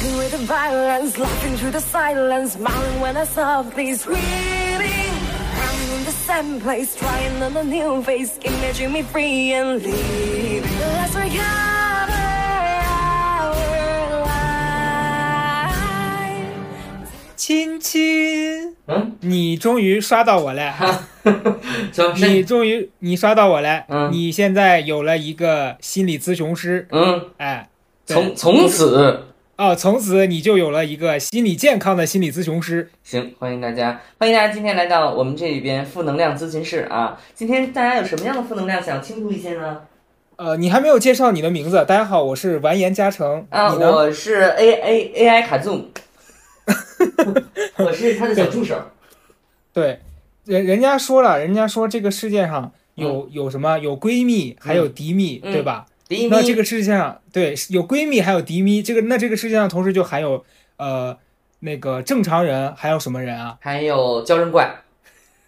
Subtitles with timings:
[0.00, 5.12] With the violence, laughing through the silence, smiling when I softly screaming.
[5.54, 10.62] Crying in the same place, trying on a new face, imaging me free and leaving.
[10.62, 12.14] Let's recover
[12.88, 13.54] our
[14.24, 15.74] life.
[17.36, 20.74] 亲亲，嗯，你终于刷到我了，
[21.92, 27.68] 行，你，终于你刷到我了，嗯你现在有了一个心理咨询师，嗯，哎，
[28.06, 29.24] 从从此，
[29.58, 32.88] 哦，从此你就有了一个心理健康的心理咨询师。
[33.02, 37.20] 行，欢迎大家，欢迎大家今天来到我们这里边负能量咨询室啊。
[37.34, 39.82] 今天大家有什么样的负能量想倾吐一些呢？
[40.36, 41.84] 呃，你还没有介绍你的名字。
[41.88, 43.44] 大家好，我是完颜嘉诚。
[43.50, 45.86] 啊，我是 A A A I 卡 zoom，
[47.78, 48.80] 我是他的小助手。
[49.72, 49.98] 对，
[50.44, 55.86] 人人家说了，人家说这个世界上有、嗯有什么有闺蜜，还有敌蜜，嗯对吧？
[55.88, 60.44] 第一名，那这个世界上对有闺蜜，还有迪咪，这个那这个世界上同时就还有
[60.76, 61.16] 呃
[61.60, 63.58] 那个正常人，还有什么人啊？
[63.60, 64.82] 还有鲛人怪，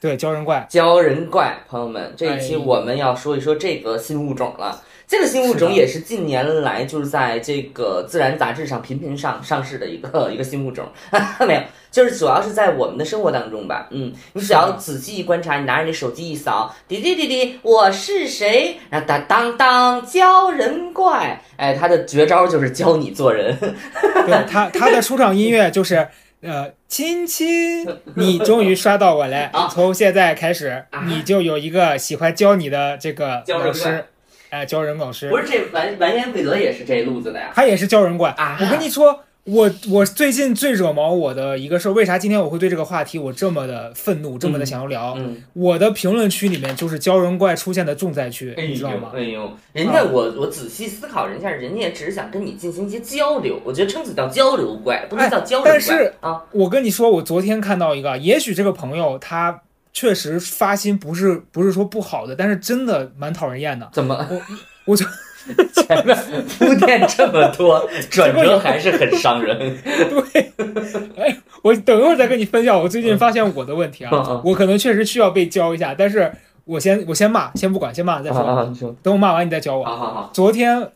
[0.01, 0.67] 对，鲛人怪。
[0.71, 4.83] 鲛人怪，朋友们，这一期哎我们要说一说这个新物种了。
[5.11, 10.87] 这个新物种也是近年来就是在这个自然杂志上频频上上市的一个 一个新物种，
[11.45, 13.89] 没有，就是主要是在我们的生活当中吧。
[13.91, 18.77] 嗯，你只要仔细一观察，你拿着你手机一扫，滴滴滴滴，我是谁？
[18.89, 23.59] 然后当当当，教人怪，哎，他的绝招就是教你做人。
[23.59, 26.07] 对他他的出场音乐就是
[26.41, 29.69] 呃，亲亲，你终于刷到我了啊。
[29.69, 34.05] 从现在开始，你就有一个喜欢教你的这个老师，
[34.51, 37.53] 哎，教人老师不，是这完完颜慧德也是这路子的呀？
[37.55, 38.31] 他也是教人怪。
[38.31, 45.15] 啊我跟你说，我我最近最惹毛我的一个事儿，为啥今天我会对这个话题我这么的愤怒，这么的想要聊？
[45.19, 45.43] 嗯。
[45.55, 49.13] 我的评论区里面就是教人怪出现的重灾区，哎你知道吗？
[49.15, 55.73] 哎呦，人家我我仔细思考人家，人家也只是想跟你进行一些交流，我觉得称此叫交流怪，不能叫交流怪。
[55.73, 63.89] 但是啊，我跟你说，我昨天看到一个，也许这个朋友他确实发心不是不是说不好的，但是真的蛮讨人厌的。
[63.93, 64.41] 怎么我
[64.87, 65.05] 我就
[65.75, 66.17] 前面
[66.59, 69.57] 铺垫这么多， 转折还是很伤人。
[69.83, 70.53] 对，
[71.17, 74.11] 哎，我等一会儿再跟你分享我最近发现我的问题啊，
[74.45, 76.31] 我可能确实需要被教一下，但是
[76.65, 79.85] 我先我先骂，先不管，先骂再说，啊，你说，等我骂完你再教我。
[79.85, 80.89] 好好好，昨天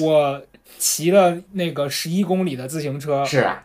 [0.00, 0.40] 我
[0.78, 3.64] 骑了那个十一公里的自行车，是啊，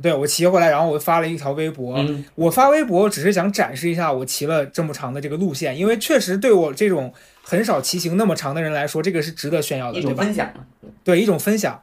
[0.00, 1.96] 对我骑回来，然后我发了一条微博。
[1.98, 10.02] 嗯我发微博只是想展示一下我骑了这么长的这个路线，因为确实对我这种很少骑行那么长的人来说，这个是值得炫耀的，一？
[10.02, 10.64] 种分享嘛。
[11.02, 11.82] 对，一种分享。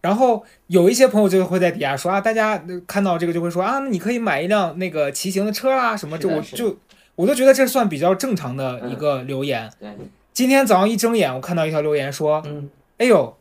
[0.00, 6.76] 然后有一些朋友就会在底下说啊，大家呃看到这个就会说啊，那你可以买一辆那个骑行的车啦，什么这我就
[7.14, 9.70] 我都觉得这算比较正常的一个留言。
[9.78, 9.88] 对，
[10.32, 12.68] 今天早上一睁眼，我看到一条留言说，嗯，
[12.98, 13.36] 哎呦，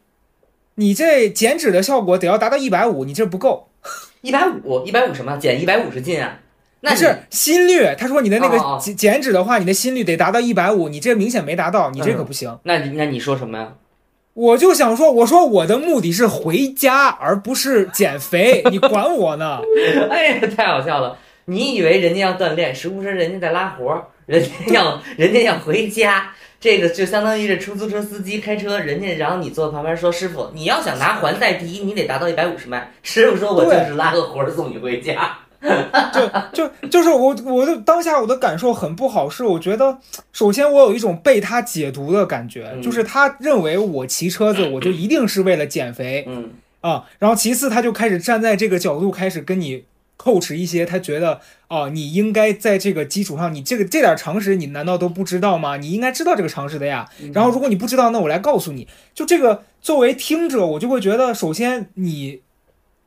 [0.75, 3.69] 你这减脂的效果得要达到一百五，你这不够。
[4.21, 5.37] 一百五，一百五什么？
[5.37, 6.39] 减一百五十斤啊？
[6.81, 12.57] 那是心率，他说你的那个减减脂的话，你的心率得达到一百五，你这明显没达到，你这可不行。
[12.63, 13.73] 那你那你说什么呀？
[14.33, 19.59] 我就想说，我说我的目的是回家，而不是减肥， 你管我呢？
[20.09, 21.17] 哎呀，太好笑了！
[21.45, 26.31] 你以为人家要锻炼，实不是人家在拉活儿，人家要人家要回家。
[26.61, 35.39] 这个就相当于是出租车司机开车，人家然后你坐旁边说：“师傅，你要想拿环赛第一，你得达到一百五十迈。”师傅说：“我就是拉个活儿送你回家。
[36.53, 39.97] 就就就是我我的当下我的感受很不好，是我觉得
[40.31, 46.51] 首先我有一种被他解读的感觉，嗯就是他认为我骑车子我就一定是为了减”肥嗯，
[46.81, 49.83] 啊，然后其次他就开始站在这个角度开始跟你
[50.21, 55.77] coach 一些他觉得哦、你应该在这个基础上，你这个这点常识你难道都不知道吗？
[55.77, 57.09] 你应该知道这个常识的呀。
[57.33, 62.41] 然后如果你不知道，那我来告诉你，就这个作为听者，我就会觉得，首先你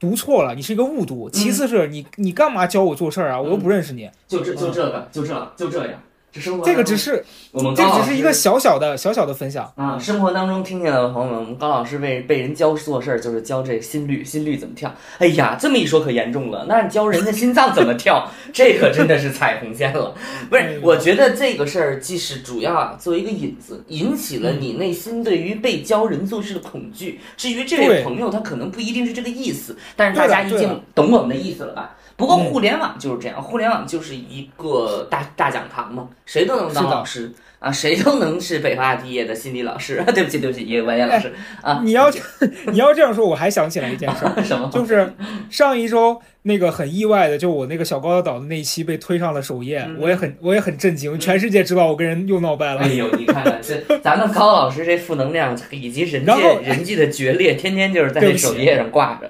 [0.00, 3.40] 读错了，你是一个误读；其次是你你干嘛教我做事儿啊？
[3.40, 4.10] 我又不认识你。
[4.26, 6.02] 就这就这个就这就这样，
[6.34, 9.72] 这生活这个只是我们这只是一个小小的小小的分享。
[9.76, 14.92] 啊，生活当中听见的朋友们，我们高老师为被人教做事儿，就是教这心率，心率怎么跳。
[15.18, 20.12] 哎呀，这么一说可严重了，那你教人家心脏怎么跳， 这可真的是踩红线了。
[20.50, 27.20] 不是我觉得这个事儿既是主要啊，作为一个引子，引起了你内心对于被教人做事的恐惧。
[27.36, 31.94] 至于这位朋友，他可能不一定是这个意思，但是大家已经懂我们的意思了吧？
[32.16, 40.02] 不过嗯互联网就是这样，互联网就是一个大大讲堂嘛，谁都能当老师啊，谁都能是北大毕业的心理老师。
[40.14, 41.80] 对不起，对不起，也有完颜老师啊。
[41.82, 42.08] 你要
[42.70, 44.70] 你要这样说，我还想起来一件事儿， 什么？
[44.72, 45.12] 就是
[45.50, 52.88] 上一周那个很意外的，就我那个小高岛的那一期被推上了首页，嗯我也很我也很震惊，全世界知道我跟人又闹掰了哎。
[52.88, 56.32] 呦，你看看这咱们高老师这负能量以及人际
[56.62, 59.28] 人际的决裂，天天就是在首页上挂着。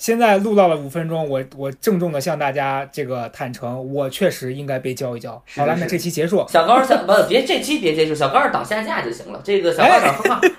[0.00, 5.40] 现在录到了五分钟，我我郑重的向大家这个坦诚，我确实应该被教一教。
[5.54, 6.42] 好了，那这期结束。
[6.48, 9.38] 小高儿小不别这期别结束，小高儿倒下架就行了。
[9.44, 10.40] 这个小高。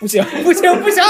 [0.00, 1.02] 不行不行不 行，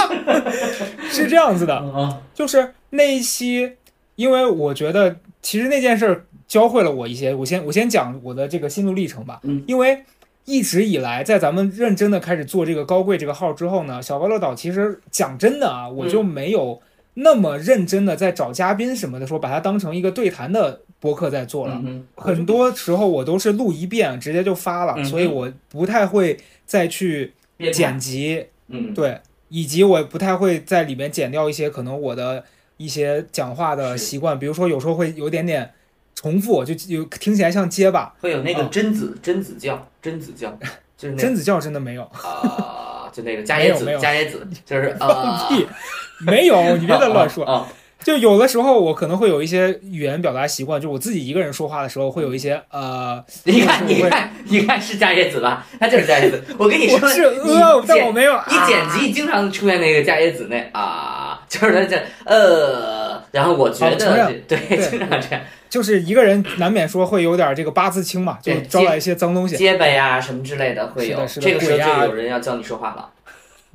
[1.11, 3.73] 是这样子的，嗯就是那一期，
[4.17, 7.35] 因为我觉得其实那件事儿教会了我一些。
[7.35, 10.05] 我先我先讲我的这个心路历程吧，嗯因为
[10.45, 16.81] 一直以来在咱们认真的开始做这个高贵这个号之后呢，小高乐岛其实讲真的啊，我就没有
[17.20, 21.81] 那么认真的在找嘉宾什么的，时候把它当成一个对谈的播客在做了。
[21.85, 27.32] 嗯很多时候我都是录一遍直接就发了，所以我不太会再去
[27.73, 32.44] 剪辑，嗯对，以及我不太会在里面剪掉一些可能我的
[32.76, 35.73] 一些讲话的习惯，比如说有时候会有点点
[36.14, 38.14] 重复，就有听起来像结巴。
[38.21, 40.56] 会有那个啊贞子贞子教贞子教，
[40.97, 42.77] 就是那贞子教真的没有，啊，
[43.12, 45.66] 就那个加椰子没有没有伽椰子， 就是放啊，屁，
[46.25, 47.44] 没有，你别再乱说。
[47.44, 47.66] 啊。
[48.05, 55.66] 就有的时候我可能会有一些语言表达习惯，就我自己一个人说话的时候会有一些呃，你看，你看，你看，是加椰子吧？
[55.81, 56.43] 他就是加椰子。
[56.56, 57.28] 我跟你说，是
[57.88, 58.40] 但剪我没有。
[58.49, 62.98] 你剪辑经常出现那个加椰子那啊，就是他这呃，
[63.30, 69.56] 然后我觉得认对，对经常这样，就是一个人难免说会有点这个八字轻嘛，就招来一些脏东西。
[69.56, 71.19] 结巴呀什么之类的会有。
[71.26, 73.08] 这个时候就有人要教你说话了。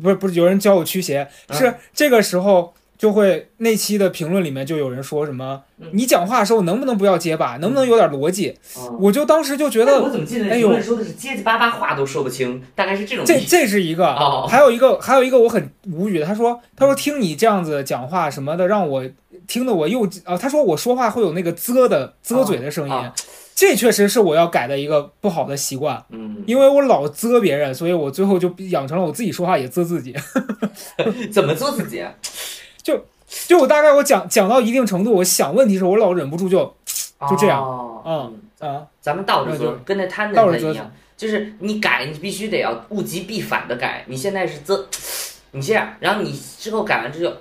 [0.01, 8.57] 不是不是，有人教我驱邪，嗯是这个时候就会那期的评论里面就有人说什么嗯，你讲话的时候能不能不要结巴，能不能有点逻辑？
[8.75, 13.39] 哦我就当时就觉得我得怎么记得哎呦评论说的是结结巴巴话都说不清，大概是这种这。
[13.39, 19.03] 这是一个哦，还有一个还有一个我很无语的，他说他说听你这样子讲话什么的，让我
[19.47, 23.13] 听得我又啊，他说我说话会有那个啧的啧嘴的声音啊，
[23.55, 26.03] 这确实是我要改的一个不好的习惯。
[26.09, 30.15] 嗯，因为我老啧别人，所以我最后就养成了我自己说话也啧自己。
[31.31, 32.05] 怎么做自己？
[32.83, 33.05] 就
[33.47, 36.65] 就我大概我讲讲到一定程度，我想问题时候，我老忍不住就
[37.29, 44.03] 就这样哦嗯啊，咱们倒着那就，做跟那摊倒着一样，就是你改，你必须得要物极必反的改。
[44.07, 44.85] 你现在是啧，
[45.51, 47.33] 你这样，然后你之后改完之后，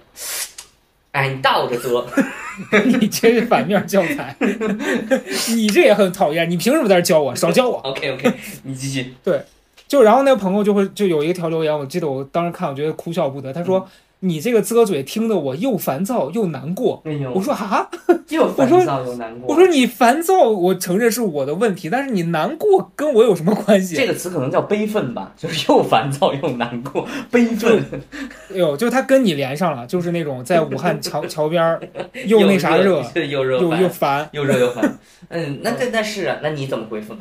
[1.12, 2.04] 哎，你倒着嘚，
[2.98, 4.34] 你这是反面教材，
[5.54, 7.34] 你这也很讨厌，你凭什么在这教我？
[7.36, 7.76] 少教我。
[7.78, 8.32] OK OK，
[8.64, 9.14] 你继续。
[9.22, 9.42] 对
[9.86, 13.52] 就然后那个朋友就会就有一个条留言，我记得我当时看，我觉得哭笑不得。
[13.52, 13.86] 他说
[14.24, 17.88] ：“你这个啧嘴听得我又烦躁又难过。”哎我说：“啊，
[18.28, 19.54] 又烦我说躁又难过。
[19.54, 27.84] 我说你烦躁，我承认是我的问题，但是你难过跟我有什么关系？”这个词可能叫悲愤吧， 就是又烦躁又难过，悲愤
[28.52, 31.80] 哎呦，就他跟你连上了，就是那种在武汉桥 桥边儿
[32.26, 34.28] 又那啥热，又热又又烦烦。
[34.32, 34.98] 又热又烦。
[35.28, 37.20] 嗯，那这那是啊，那你怎么回复呢？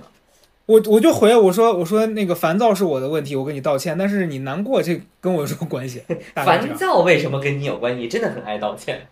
[0.71, 6.01] 我我就回我说我说那个烦躁是我的问题，我跟你道歉，但是你难过这跟我有什么关系？
[6.33, 6.73] 烦。
[6.77, 7.99] 躁为什么跟你有关系？
[8.03, 9.05] 你真的很爱道歉。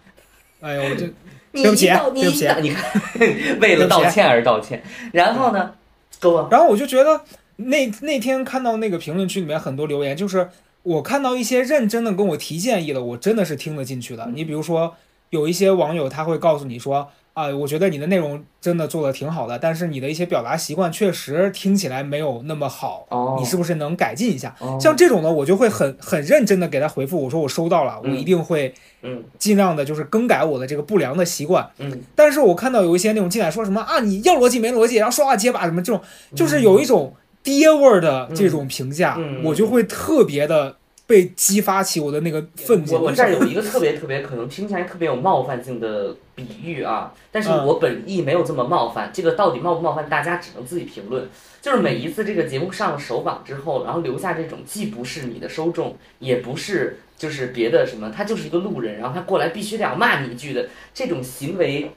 [0.62, 1.06] 哎呦，我这
[1.52, 2.90] 你对不起对不起你看，
[3.60, 4.82] 为了道歉而道歉。
[5.12, 5.74] 然后呢，
[6.22, 7.22] 够啊，然后我就觉得
[7.58, 10.48] 那那天看到那个评论区里面很多留言，就是
[10.84, 14.24] 我看到一些认真的跟我提建议的，我真的是听得进去的。
[14.28, 14.96] 嗯你比如说，
[15.32, 17.10] 有一些网友他会告诉你说。
[17.34, 24.54] 啊，我觉得你的内容真的做的挺好的，但是你的一些表达习惯确实听起来没有那么好，哦你是不是能改进一下？
[24.60, 28.74] 哦像这种呢，我就会很很认真的给他回复，我说我收到了，我嗯一定会
[29.04, 31.70] 嗯尽量的就是更改我的这个不良的习惯。
[31.78, 36.02] 嗯，但是我看到有一些那种进来说什么啊，你要逻辑没逻辑，然后说话结巴什么这种，
[36.36, 40.76] 就是有一种爹味儿的这种评价，我就会特别的
[41.10, 42.94] 被激发起我的那个愤怒。
[42.94, 51.28] 我我这儿有一个特别特别可能听起来特别有冒犯性的比喻啊，但是嗯我本意没有这么冒犯，这个到底冒不冒犯，大家只能自己评论。
[51.64, 61.92] 就是每一次这个节目上了首榜之后，然后留下这种既不是你的受众，也不是就是别的什么，他就是一个路人，然后他过来必须得要骂你一句的这种行为。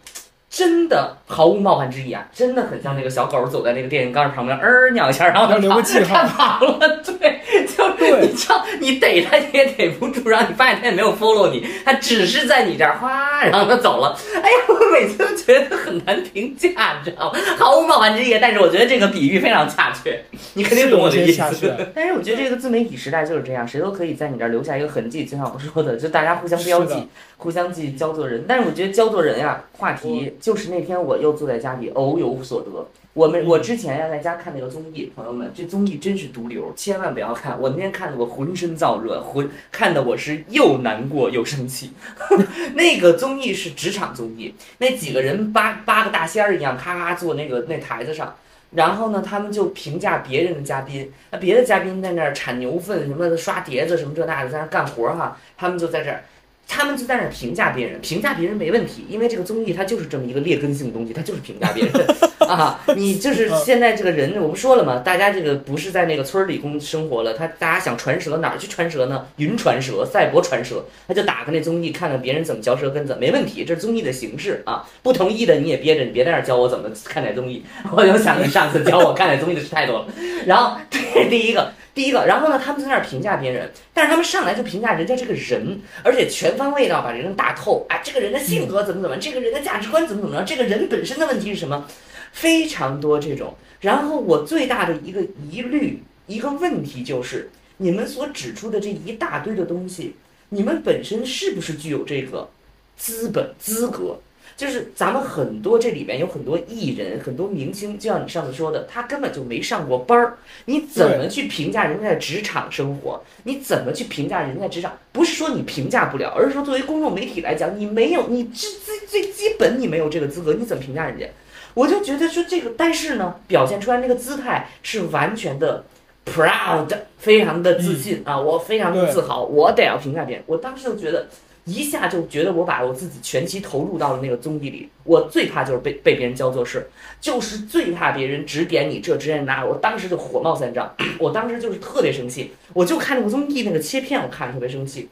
[0.53, 2.29] 真的毫无冒犯之意啊！
[2.31, 7.03] 真的很像那个小狗走在那个电线杆旁边，儿尿一下，然后它要留个跑记号它跑了。
[7.19, 14.15] 对，就是你知道，你逮它你也逮不住，然后你发现它也没有 follow 你，它只是在你这儿哗，然后它走了。
[14.35, 17.39] 哎呀，我每次都觉得很难评价，你知道吗？
[17.59, 21.75] 毫无冒犯之意，但是我觉得这个比喻非常恰确，你肯定懂我的意思。
[21.97, 27.09] 但是我觉得这个自媒体时代就是这样，谁都可以在你这儿留下一个痕迹，就像我说的，就大家互相标记
[27.43, 28.45] 互相记教做人。
[28.47, 32.87] 但是我觉得教做人呀，话题就是那天我又坐在家里偶有所得。
[33.15, 37.61] 我们我之前呀在家看那个综艺，朋友们，这综艺真是毒瘤，千万不要看。
[37.61, 41.91] 我那天看的我浑身燥热，浑看的我是又难过又生气。
[42.75, 48.35] 那个综艺是职场综艺，那几个人八八个大仙儿一样，咔咔坐那个那台子上。
[48.71, 56.25] 然后呢，他们就评价别人的嘉宾，那别的嘉宾在那儿铲牛粪什么的，刷碟子什么这那的，在那儿干活儿哈，他们就在这儿
[56.75, 61.93] 他们就在那儿评价别人，评价别人没问题，因为这个综艺它就是这么一个劣根性的东西，它就是评价别人
[62.49, 62.81] 啊。
[62.97, 65.03] 你就是现在这个人，我不说了吗？
[65.05, 69.27] 大家这个不是在那个村儿里工生活了，他大家想传舌哪儿去传舌呢？
[69.37, 74.89] 云传舌、赛博传舌，他就打开那综艺看看别人怎么嚼舌根子，没问题，这是综艺的形式啊。
[75.03, 77.63] 不同意的你也憋着，你别在那儿教我怎么看待综艺。
[77.93, 80.07] 我就想你上次教我看待综艺的事太多了。
[80.47, 81.71] 然后 这是第一个。
[81.95, 87.85] 第一个，然后呢，他们在那儿评价别人，但是他们上来就评价人家这个人，而且全方位的把人打透。
[87.89, 91.87] 啊，这个人的性格怎么怎么，这个人的价值观怎么怎么着，这个人本身的问题是什么，
[92.33, 93.55] 非常多这种。
[93.81, 95.21] 然后我最大的一个
[95.51, 100.17] 疑虑，一个问题就是，你们所指出的这一大堆的东西，
[100.49, 102.49] 你们本身是不是具有这个
[102.97, 104.19] 资本资格？
[104.63, 110.39] 就是咱们很多这里边有很多艺人，很多明星，就像你上次说的，他根本就没上过班儿。
[110.67, 113.21] 你怎么去评价人家的职场生活？
[113.43, 114.97] 你怎么去评价人家职场？
[115.11, 121.27] 不是说你评价不了，而是说作为公众媒体来讲，你没有，你最最最基本你没有这个资格，你怎么评价人家？
[121.75, 125.85] 我就觉得说这个，但是呢，表现出来那个姿态是完全的
[126.25, 126.89] proud，
[127.19, 130.45] 非常的自信啊，我非常的自豪，我得要评价别人。
[130.47, 131.27] 我当时就觉得。
[131.65, 136.91] 一下就觉得我把我自己全期投入到了那个综艺里，我最怕就是被被别人教做事，
[137.21, 145.09] 就是最怕别人指点你这指点那，我当时就火冒三丈，我当时就是特别生气，我就看那个综艺那个切片，我看着特别生气，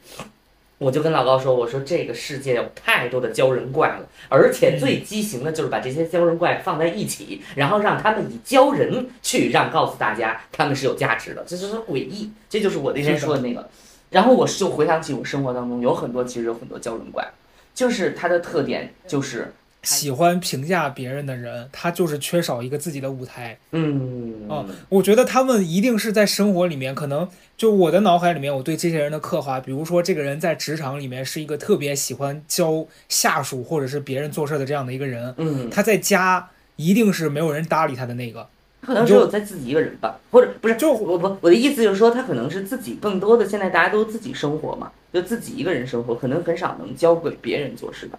[0.77, 13.69] 我就跟老高说，我说这个世界有太多的鲛人怪了，而且最畸形的就是把这些鲛人怪放在一起，然后让他们以鲛人去让告诉大家他们是有价值的，这就是诡异，这就是我那天说的那个。
[14.11, 17.27] 然后我就回想起我生活当中有很多，其实有很多娇人怪，
[17.73, 19.51] 就是他的特点就是
[19.83, 23.57] 喜欢评价别人的人，他就是缺少一个自己的舞台。
[23.71, 27.27] 嗯，哦，我觉得他们一定是在生活里面，可能
[27.57, 35.33] 就我的脑海里面，我对这些人的刻画，比如说这个人在职场里面是一个特别喜欢教下属或者是别人做事的这样的一个人。
[35.37, 38.47] 嗯，他在家一定是没有人搭理他的那个。
[38.81, 43.47] 可能只有在自己一个人吧，或者不是，就我不我的意思就是说，他可能是自己更多的。
[43.47, 48.17] 现在大家都自己生活嘛，就自己一个人生活，可能很少能交给别人做事的。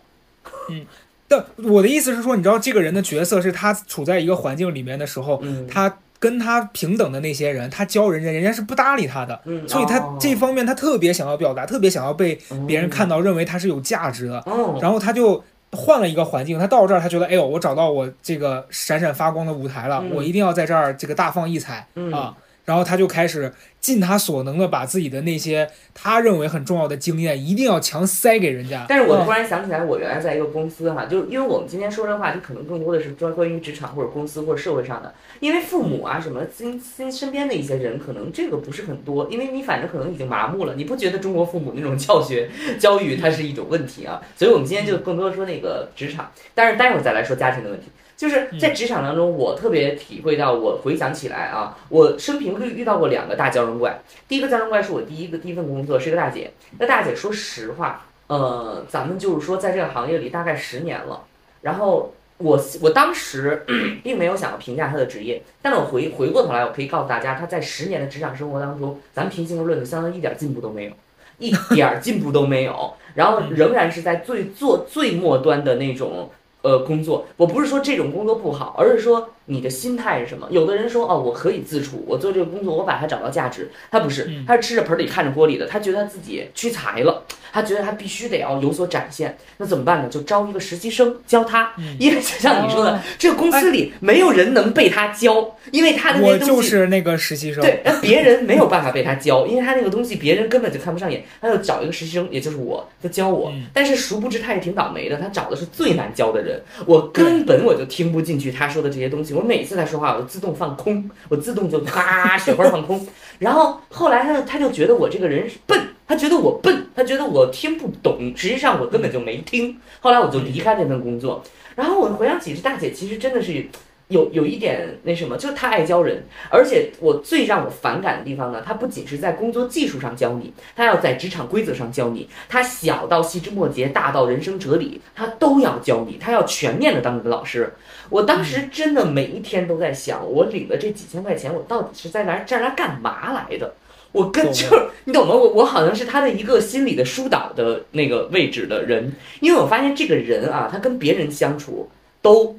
[0.71, 0.87] 嗯，
[1.26, 12.38] 但我的意思是说，你知道这个人的角色是他处在一个环境里面的时候，他跟他平等的那些人，他教人家，人家是不搭理他的，所以他这方面他特别想要表达，特别想要被
[12.69, 14.45] 别人看到，认为他是有价值的，
[14.81, 15.42] 然后他就。
[15.73, 22.37] 换了一个环境，他到这儿，他觉得，哎呦，我找到我这个闪闪发光的舞台了，我一定要在这儿这个大放异彩啊！
[22.64, 28.87] 然后他就开始尽他所能的把自己的那些他认为很重要的经验，一定要强塞给人家。
[28.88, 35.12] 但是我突然想起来，我原来在一个公司哈，就是因为我们今天说这话就，可能更多的是专关于职场或者公司或者社会上的。
[35.40, 44.23] 因为父母啊什么，身身身边的一些人，可能这个不是很多，因为你反正可能已经麻木了，你不觉得中国父母那种教学教育它是一种问题啊？
[44.37, 47.88] 所以我们今天就更多的说那个职场，但是待会儿再来说家庭的问题。
[48.23, 54.00] 就是在职场当中，我特别体会到，我回想起来啊，我生平遇遇到过两个大娇人怪。
[54.29, 56.52] 第一个娇人怪是我第一个第一份工作，是一个大姐。
[56.79, 61.25] 那大姐说实话，呃，咱们就是说在这个行业里大概十年了，
[61.62, 62.14] 然后。
[62.38, 63.64] 我我当时
[64.02, 70.93] 并没有想要评价她的职业，但是我回回过头来，我可以告诉大家，她在十年的职场生活当中，咱们平心而论，相当一点进步都没有，
[71.38, 76.31] 一点儿进步都没有， 然后仍然是在最做最末端的那种
[76.62, 77.26] 呃工作。
[77.37, 80.49] 我不是说这种工作不好，而是说你的心态是什么？
[80.50, 83.71] 有的人说哦，我可以自处，我做这个工作，我把它找到价值。
[83.90, 87.23] 他不是，他是吃着盆里看着锅里的，他觉得他自己屈才了。
[87.54, 90.09] 他觉得他必须得要有所展现，那怎么办呢？
[90.09, 96.50] 就招一个实习生教他，因为就像你说的，这个公司里没有人能被他教，因为他的那东西。
[96.50, 97.62] 我就是那个实习生。
[97.62, 103.52] 对，别人没有办法被他教，因为他那个东西别人根本就看不上眼，他就找一个实习生，也就是我，他教我。
[103.75, 109.35] 但是殊不知他也挺倒霉的，他找的是最难教的人，我根本我就听不进去他说的这些东西。
[109.35, 113.04] 我我每次他说话，我就自动放空， 我自动就啪雪花放空。
[113.40, 115.78] 然后后来他他就觉得我这个人是笨。
[116.06, 119.75] 他觉得我笨，他觉得我听不懂，实际上我根本就没听。
[120.00, 121.42] 后来我就离开那份工作，
[121.75, 123.66] 然后我回想起这大姐，其实真的是
[124.12, 137.73] 有有一点那什么，就是她爱教人，而且我最让我反感的地方呢，他不仅是在工作技术上教你，他要在职场规则上教你，他小到细枝末节，大到人生哲理，他都要教你，他要全面的当你的老师。
[138.11, 143.75] 我当时真的每一天都在想，我领了这几千块钱，我到底是在来这儿来干嘛来的？
[144.12, 145.35] 我跟就是你懂吗？
[145.35, 151.88] 我我好像是他的一个心理的疏导的那个位置的人，因为我发现这个人啊，他跟别人相处
[152.21, 152.54] 都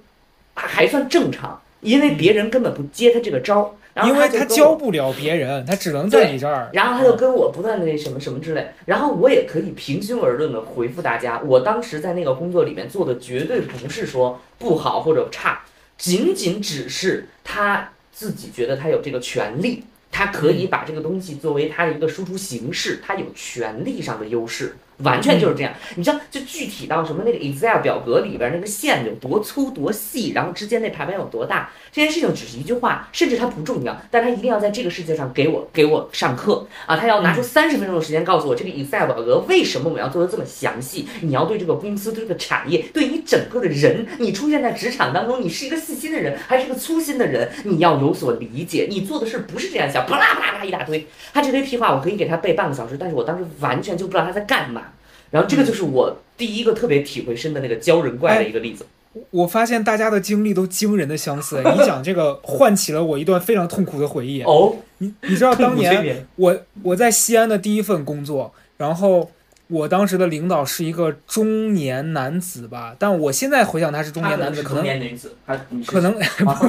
[0.53, 3.71] 还算正常，因为别人根本不接他这个招儿。
[3.93, 6.67] 然后因为他教不了别人，他只能在你这儿。
[6.73, 15.61] 然后他就跟我不断的那什么什么之类，然后我也可以平心而论的回复大家，我当时在那个工作里面做的绝对不是说不好或者差，
[15.95, 24.75] 仅仅只是他自己觉得他有这个权利，他可以把这个东西作为他的一个输出形式，他有权利上的优势。
[24.97, 36.95] 完全就是这样，你知道，就具体到什么那个 Excel 表格里边那个线有多粗多细，然后之间那排版有多大，这件事情只是一句话，甚至它不重要，但它一定要在这个世界上给我给我上课啊！
[36.95, 41.07] 他要拿出三十分钟的时间告诉我这个 Excel 表格为什么我要做的这么详细。
[41.21, 48.87] 你要对这个公司、对这个产业、对你整个的人，你出现在职场当中，你是一个细心的人还是一个粗心的人，你要有所理解。
[48.89, 54.83] 你做的事不是这样想，啪啦啪啦啪啦一大堆，他这堆屁话我可以给他背半个小时，但是我当时完全就不知道他在干嘛。
[55.33, 58.85] 然后这个就是我第一个特别体会深的那个教人怪的一个例子。
[59.31, 61.57] 我发现大家的经历都惊人的相似。
[61.57, 64.43] 你讲这个 唤起了我一段非常痛苦的回忆。
[64.43, 69.31] 哦，你你知道当年我我在西安的第一份工作，然后
[69.67, 75.09] 我当时的领导是一个中年男子吧，但我现在回想他是中年男子，可能
[75.85, 76.13] 可能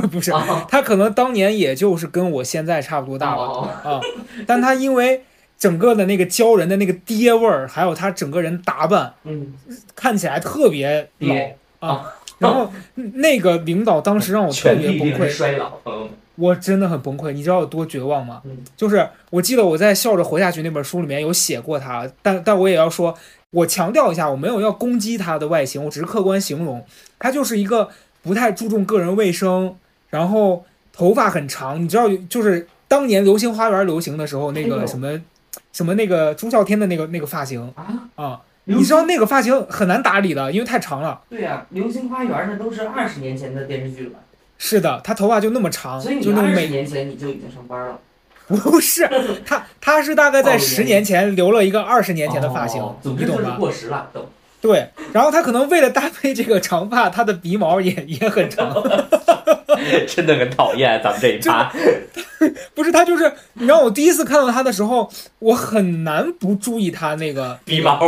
[0.02, 4.00] 不 不是啊他可能当年也就是跟我现在差不多大吧哦啊，
[4.47, 5.23] 但他因为
[5.59, 9.55] 整个的那个鲛人的那个爹味儿，还有他整个人打扮嗯，
[9.95, 12.13] 看起来特别老爹啊。
[12.39, 16.11] 然后那个领导当时让我特别 崩溃，衰老，朋友们。
[16.37, 17.31] 我真的很崩溃。
[17.31, 18.43] 你知道有多绝望吗？
[18.45, 23.17] 嗯就是我记得我在《笑着活下去》那本书里面有写过他，但但我也要说，
[23.51, 26.85] 我强调一下，我没有要攻击他的外形，我只是客观形容，
[27.21, 27.89] 他就是一个
[28.21, 29.77] 不太注重个人卫生，
[30.11, 31.81] 然后头发很长。
[31.81, 35.21] 你知道，就是当年《流星花园》流行的时候，那个什么
[35.73, 41.21] 什么那个朱孝天的那个那个发型啊，啊，你知道那个发型很难打理的，因为太长了。
[41.29, 44.19] 对呀、流星花园》那都是二十年前的电视剧了，
[44.59, 47.99] 是的，他头发就那么长，所以你二十就那种美年前你就已经上班了。
[48.47, 49.09] 不是
[49.47, 53.57] 他，他是大概在十年前留了一个二十年前的发型，你懂吧？
[53.59, 54.27] 过时了懂。
[54.61, 58.71] 对，然后他可能为了搭配这个长发，他的鼻毛也也很长，
[60.07, 61.73] 真的很讨厌咱们这一趴。
[62.75, 67.99] 不是他就是，你知道我第一次看到他的时候，我很难不注意他那个 鼻，毛，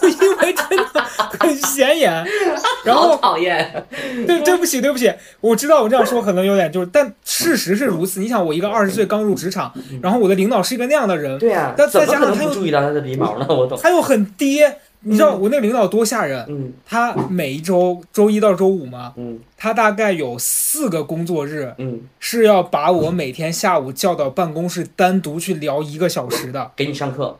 [0.00, 1.00] 就因为真的
[1.38, 2.24] 很显眼。
[2.84, 3.84] 然后讨厌。
[4.26, 8.20] 对对不起对不起，我知道我这样说可能有点就是，但事实是如此。
[8.20, 13.46] 你想，我一个二十岁刚入职场，然后我的领导是一个那样的人，对啊，但再加上他又注意到他的鼻毛呢？
[13.48, 13.78] 我懂。
[13.82, 16.44] 他又很爹，你知道我那个领导多吓人？
[16.48, 26.70] 嗯他每一周周一到周五嘛，嗯他大概有四个工作日嗯，是要把我每天下午叫到办公室单独去聊一个小时的。
[26.76, 27.38] 给你上课。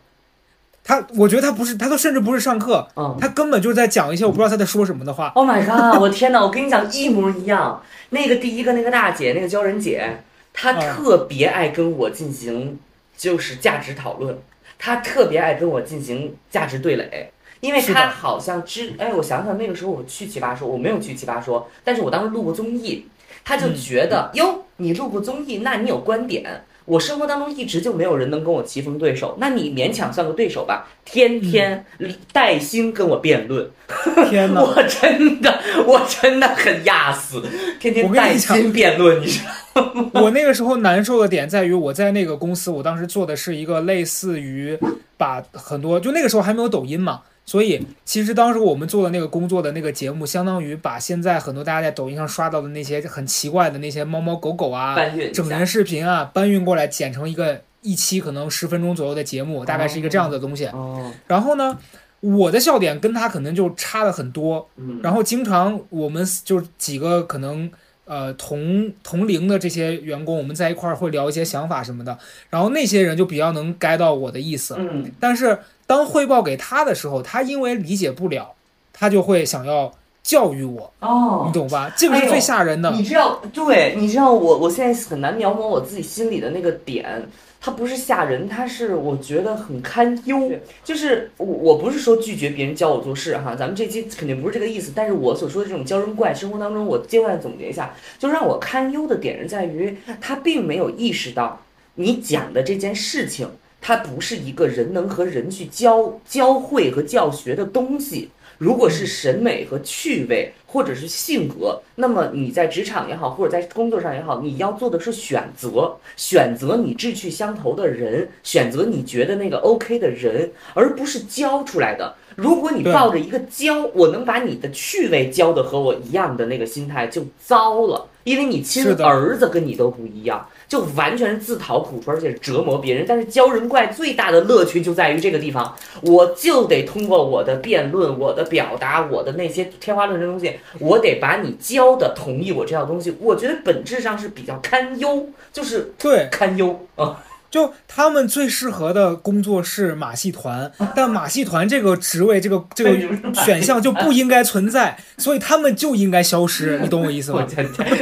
[0.83, 3.17] 他，我觉得他不是，他都甚至不是上课，嗯。
[3.21, 5.29] 他根本就是在讲一些我不知道他在说什么的话。
[5.35, 6.01] Oh my god！
[6.01, 6.41] 我天哪！
[6.43, 7.83] 我跟你讲一模一样。
[8.09, 10.23] 那个第一个那个大姐，那个教人姐，
[10.55, 12.79] 她嗯特别爱跟我进行
[13.17, 14.37] 就是价值讨论，
[14.79, 17.31] 她特别爱跟我进行价值对垒。
[17.61, 23.07] 因为他好像知，哎，我想想，那个时候我去奇葩说，我没有去奇葩说，但是我当时录过综艺，
[23.45, 26.65] 他就嗯觉得，哟，你录过综艺，那你有观点。
[26.87, 30.89] 我生活当中一直就没有人能跟我棋逢对手，那你勉强算个对手吧。
[31.05, 31.85] 天天
[32.33, 33.71] 带薪跟我辩论，
[34.29, 34.61] 天哪！
[34.61, 37.41] 我真的，我真的很压死，
[37.79, 39.41] 天天带薪辩论，你知
[39.73, 40.11] 道吗？
[40.15, 44.77] 我那个时候难受的点在于，我在那个公司，我当时做的是一个类似于
[45.17, 47.21] 把很多，就那个时候还没有抖音嘛，
[47.51, 54.97] 所以其实当时我们做的那个工作的那个节目，相当于把现在很多大家在抖音上刷到的那些很奇怪的那些猫猫狗狗啊、
[55.35, 60.67] 整人视频啊，搬运过来剪成一个一期可能十分钟左右的节目，大概是一个这样的东西。
[60.67, 61.77] 哦，然后呢，
[62.21, 67.69] 我的笑点跟他可能就差了很多，嗯，然后经常我们就几个可能
[68.05, 72.17] 呃同同龄的这些员工，我们在一块儿会聊一些想法什么的，
[72.49, 74.77] 然后那些人就比较能 get 到我的意思。
[74.79, 75.59] 嗯，但是
[75.91, 78.55] 当汇报给他的时候，他因为理解不了，
[78.93, 81.93] 他就会想要教育我，哦你，懂吧？
[81.97, 82.93] 这个是最吓人的。
[82.93, 87.29] 你知道，对，你知道我我现在很难描摹我自己心里的那个点，
[87.61, 90.53] 他不是吓人，他是我觉得很堪忧。
[90.85, 94.93] 就是我我不是说拒绝别人教我做事哈，咱们这期肯定不是这个意思。
[94.95, 101.61] 但是我所说的这种教人怪，生活当中我阶段总结一下，就让我堪忧的点是在于，他并没有意识到
[101.97, 103.51] 你讲的这件事情，
[103.81, 108.31] 它不是一个人能和人去教教会和教学的东西。
[108.59, 122.15] 如果是审美和趣味，或者是性格，那么你在职场也好，或者在工作上也好，你要做的是选择，选择你志趣相投的人，选择你觉得那个 OK 的人，而不是教出来的。
[122.37, 130.47] 如果你抱着一个教，我能把你的趣味教的和我一样的那个心态，就糟了，因为你亲儿子跟你都不一样。
[130.71, 133.05] 就完全是自讨苦吃，而且是折磨别人。
[133.07, 143.17] 但是教人怪最大的乐趣就在于这个地方，我就得通过我的辩论、我的表达、我的那些天花乱坠的东西，我得把你教的同意我这套东西。
[143.21, 147.21] 我觉得本质上是比较堪忧，就是对，堪忧啊。
[147.51, 152.97] 就他们最适合的工作是马戏团，但马戏团这个职位、这个这个
[153.45, 156.79] 选项就不应该存在，所以他们就应该消失。
[156.83, 157.45] 你懂我意思吗？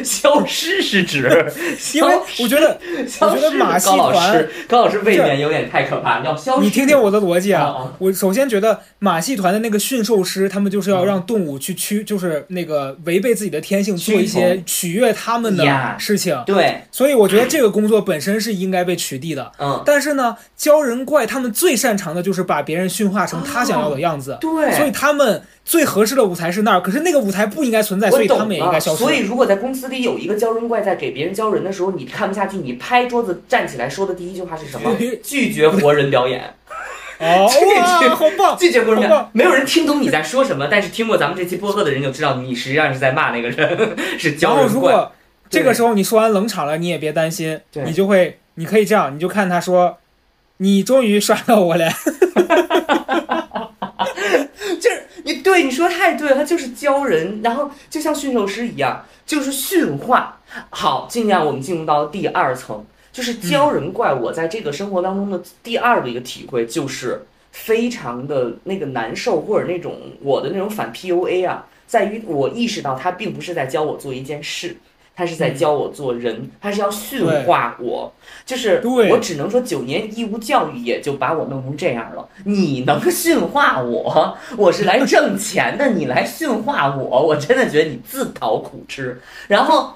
[0.04, 1.28] 消失是指，
[1.94, 2.78] 因为我觉得，
[3.20, 6.64] 我觉得马戏团高老师未免有点太可怕，要消失。
[6.64, 15.64] 你听听我的逻辑啊，我首先觉得马戏团的那个驯兽师，他们就是要让动物去驱，就是那个违背自己的天性，做一些取悦他们的
[15.98, 16.36] 事情。
[16.44, 19.37] 对，所以我觉得这个工作本身是应该被取缔的。
[19.58, 24.38] 嗯，但是呢，鲛人怪他们最擅长的就是把别人驯化成他想要的样子。
[24.40, 26.80] 对，所以他们最合适的舞台是那儿。
[26.80, 28.98] 可是那个舞台不应该存在，所以他们也应该消失。
[28.98, 34.90] 所以如果在公司里有一个鲛人怪在给别人鲛人的时候，你看不下去，你拍桌子站起来说的第一句话是什么？
[35.22, 36.54] 拒绝活人表演。
[37.20, 38.54] 哦，哇，好棒！
[38.60, 45.08] 拒绝活人表演，没有人听懂你在说什么，但是听过咱们这期播客的人就知道你实际上是在骂那个人是鲛人怪。
[45.50, 48.38] 这个时候你说完冷场了，你也别担心，你就会。
[48.58, 49.98] 你可以这样，你就看他说，
[50.56, 51.86] 你终于刷到我了
[54.80, 60.40] 就是你对你说太对了，他就是教人，然后就像驯兽师一样，就是驯化。
[60.70, 64.12] 好，尽量我们进入到第二层，就是教人怪。
[64.12, 74.76] 我在这个生活当中的第二个一个体会，就是非常的那个难受，或者那种我的那种反 PUA 啊，在于我意识到他并不是在教我做一件事。
[75.18, 78.12] 他是在教我做人，他是要驯化我，
[78.46, 82.28] 就是我只能说九年义务教育也就把我弄成这样了。
[82.44, 84.38] 你能驯化我？
[84.56, 89.20] 我是来挣 钱的，你来驯化我，我真的觉得你自讨苦吃。
[89.48, 89.94] 然后，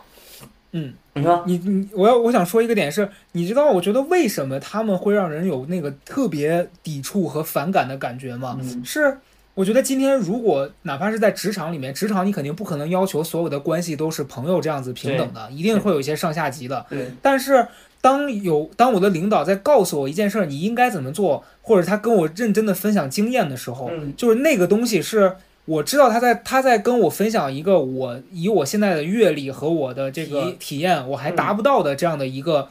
[0.72, 8.58] 嗯，你说你你我要我想说一个点是，你知道我觉得为什么他们会让人有那个特别抵触和反感的感觉吗？
[8.84, 9.18] 是。
[9.54, 16.86] 我觉得今天如果哪怕是在职场里面，职场你肯定不可能要求所有的关系都是朋友这样子平等的，一定会有一些上下级的。
[16.88, 17.10] 对。
[17.20, 17.66] 但是
[18.00, 25.36] 当有当我的领导在告诉我一件事儿，你应该怎么做，或者他跟我认真的分享经验的时候，就是那个东西是
[25.66, 32.70] 我知道他在他在跟我分享一个我以我现在的阅历和我的这个体验我还达不到的这样的一个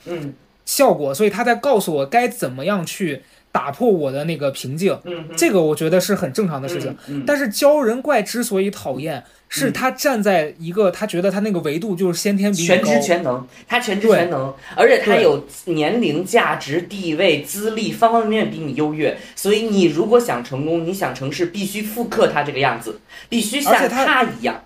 [0.66, 3.22] 效果，所以他在告诉我该怎么样去。
[3.52, 4.98] 打破我的那个平静，
[5.36, 6.96] 这个我觉得是很正常的事情。
[7.28, 19.18] 但是鲛人怪之所以讨厌，是他站在一个他觉得他那个维度就是先天比全知全能，他全知全能，而且他有年龄、价值、地位、资历方方面面比你优越。
[19.36, 24.64] 所以你如果想成功，你想成事，必须复刻他这个样子，必须像他一样。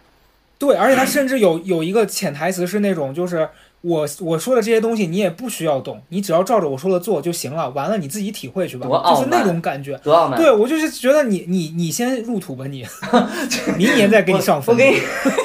[0.59, 3.49] 对，而且他甚至有有一个潜台词是那种就是。
[3.85, 7.69] 我我说的这些东西你也不需要懂，你只要照着我说的做就行了。
[7.69, 9.95] 完了你自己体会去吧，就是那种感觉。
[10.35, 12.83] 对，我就是觉得你你你先入土吧， 你
[13.77, 14.73] 明年再给你上分。
[14.73, 14.99] 我给你，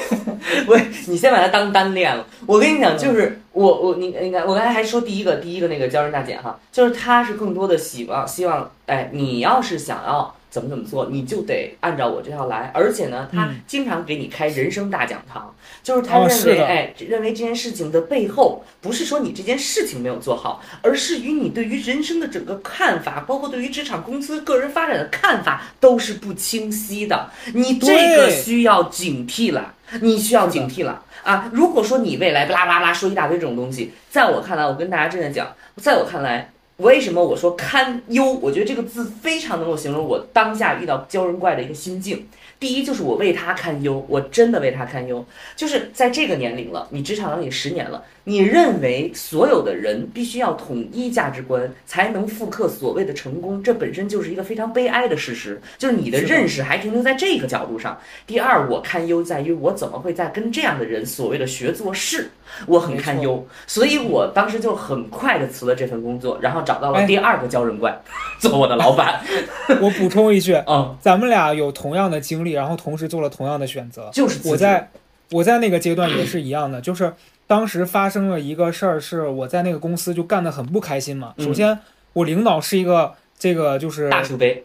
[0.65, 2.25] 我你先把它当单练了。
[2.47, 10.35] 我跟你讲，就是我我你你看我刚才还说第一个第一个那个娇人大姐哈，就是她是更多的希望希望哎，你要是想要。
[10.51, 12.69] 怎么怎么做，你就得按照我这套来。
[12.75, 27.29] 而且呢，他经常给你开人生大讲堂，就是他认为，哎，认为这件事情的背后，不是说你这件事情没有做好，而是与你对于人生的整个看法，包括对于职场、公司、个人发展的看法，都是不清晰的。
[27.53, 31.49] 你这个需要警惕了，你需要警惕了啊！
[31.53, 36.50] 如果说你未来巴拉巴拉说一大堆这种东西，在我看来，我跟大家正在讲，在我看来。
[36.81, 38.33] 为什么我说堪忧？
[38.41, 42.27] 我觉得这个字非常能够形容我当下遇到鲛人怪的一个心境。
[42.59, 45.25] 第一就是我为他堪忧，我真的为他堪忧。
[45.55, 55.59] 就是在这个年龄了，你职场了你十年了，你认为所有的人必须要统一价值观才能复刻所谓的成功，这本身就是一个非常悲哀的事实。
[55.77, 57.97] 就是你的认识还停留在这个角度上。
[58.27, 62.29] 第二，我堪忧在于我怎么会在跟这样的人所谓的学做事，
[62.67, 67.99] 我很堪忧，所以我当时就很快的辞了这份工作，然后找到了第二个鲛人怪
[68.39, 69.19] 做我的老板。
[69.81, 72.51] 我补充一句， 嗯，咱们俩有同样的经历。
[72.51, 74.87] 然后同时做了同样的选择，就是我在
[75.31, 77.13] 我在那个阶段也是一样的，就是
[77.47, 81.33] 当时发生了一个事儿，是我在那个公司就干得很不开心嘛。
[81.37, 81.79] 首先，
[82.13, 84.63] 我领导是一个这个就是大树杯，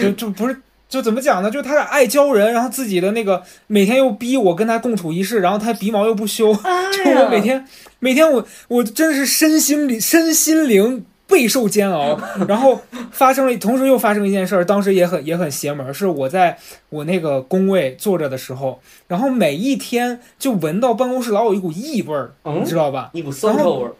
[0.00, 1.50] 就就不是就怎么讲呢？
[1.50, 6.54] 就他爱教人，然后自己的那个每天又逼我跟他共处一室，然后他鼻毛又不修，
[7.04, 7.66] 就我每天
[7.98, 11.04] 每天我我真是身心里身心灵。
[11.28, 12.80] 备受煎熬， 然后
[13.12, 23.10] 发生了，同时又发生一件事儿，当时也很也很邪门，是我在我那个工位坐着的时候，然后每一天就闻到办公室老有一股异味儿，你知道吧？
[23.12, 23.92] 一股酸臭味儿。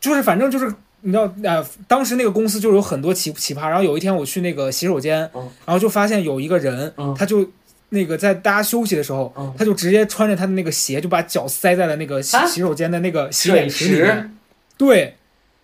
[0.00, 3.68] 就是反正就是你知道，呃，当时那个公司就是有很多奇奇葩。
[3.68, 7.46] 然后有一天我去那个洗手间，嗯然后就发现有一个人，嗯他就
[7.90, 14.06] 那个在大家休息的时候，嗯他就直接穿着他的那个鞋，就把脚塞在了那个洗、啊洗手间的那个洗水脸池里面。
[14.06, 14.30] 池，
[14.76, 15.16] 对，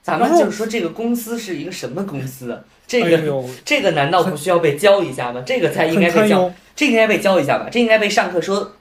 [0.03, 2.61] 咱们就是说这个公司是一个什么公司啊？
[2.87, 3.23] 这个、哎，
[3.65, 5.43] 这个难道不需要被教一下吗？
[5.47, 7.69] 这个才应该被教，这个应该被教一下吧？
[7.71, 8.73] 这应该被上课说，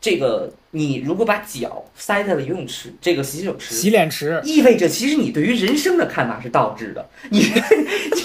[0.00, 7.40] 这个你如果把脚塞在了游泳池这个洗手池，洗脸池，意味着其实你对于人生的看法是倒置的，你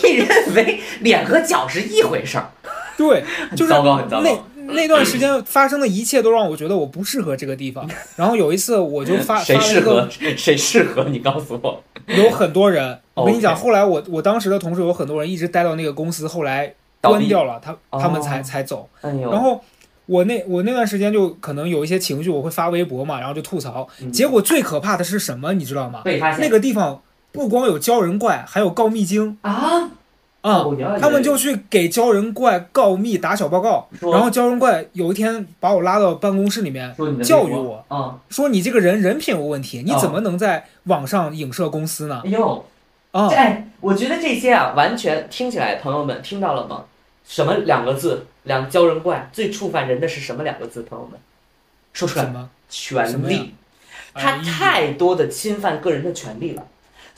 [0.03, 2.51] 你认为脸和脚是一回事儿，
[2.95, 3.23] 对，
[3.55, 7.89] 就是糟糕很糟糕那那段时间发生的一切都让我觉得我不适合这个地方。
[8.15, 11.05] 然后有一次我就发谁适合谁适合？
[11.05, 11.83] 你告诉我。
[12.07, 18.43] 有很多人，我跟你讲，后来我我当时的同事有很多人一直待到那个公司，后来关掉了，他他们才哦。
[18.43, 18.89] 才走。
[19.01, 19.61] 然后
[20.05, 23.87] 我那我那段时间就可能有一些情绪，我会发微博嘛，然后就吐槽。
[24.01, 24.11] 嗯。
[24.11, 26.01] 结果最可怕的是什么，你知道吗？
[26.39, 29.89] 那个地方不光有鲛人怪，还有告密精啊，
[30.41, 30.65] 啊。
[30.99, 42.21] 他们就去给鲛人怪告密打小报告，然后鲛人怪有一天把我拉到办公室里面，教育我啊，说你这个人人品有问题，你哦怎么能在网上影射公司呢？
[42.25, 42.65] 哎呦，
[43.11, 46.85] 啊这，哎，我觉得这些啊，完全听起来，朋友们听到了吗？
[47.25, 48.25] 什么两个字？
[48.43, 50.81] 两鲛人怪最触犯人的是什么两个字？
[50.83, 51.19] 朋友们，
[51.93, 52.31] 说出来什。
[52.31, 52.49] 么？
[52.73, 53.53] 权利，
[54.13, 56.65] 它哎太多的侵犯个人的权利了。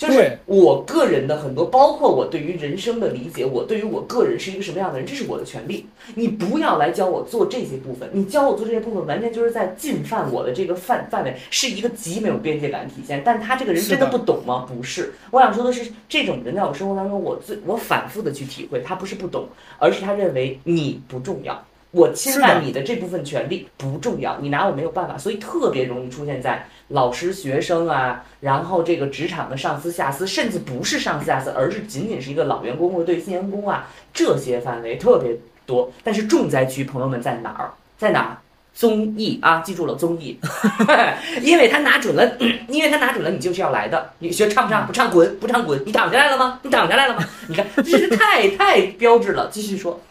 [0.08, 5.86] 就是我个人的很多，包括我对于人生的理解，我对于我个人是一个什么样的人，这是我的权利。
[6.16, 13.22] 你不要来教我做这些部分，你教我做这些部分，完全就是在进犯我的这个范范围，是一个极没有边界感体现。
[13.24, 14.66] 但他这个人真的不懂吗？
[14.68, 19.48] 不是，我想说的是，这种人在我生活当中，我最我反复的去体会，他不是不懂，
[19.80, 21.64] 而是他认为你不重要。
[21.94, 35.92] 我侵犯你的这部分权利不重要，你拿我没有办法，所以特别容易出现在老师、学生啊，然后这个职场的上司、下司，甚至不是上司、下司，而是仅仅是一个老员工或者对新员工啊，这些范围特别多。
[36.04, 37.72] 但是重灾区，朋友们在哪儿？
[37.96, 38.38] 在哪儿？
[38.74, 40.40] 综艺啊，记住了，综艺，
[41.44, 42.28] 因为他拿准了，
[42.68, 44.10] 因为他拿准了，你就是要来的。
[44.18, 44.88] 你学唱不唱？
[44.88, 45.80] 不唱滚，不唱滚。
[45.86, 46.60] 你躺下来了吗？
[46.64, 47.24] 你躺下来了吗？
[47.48, 49.48] 你看，这是太太标志了。
[49.52, 50.02] 继续说，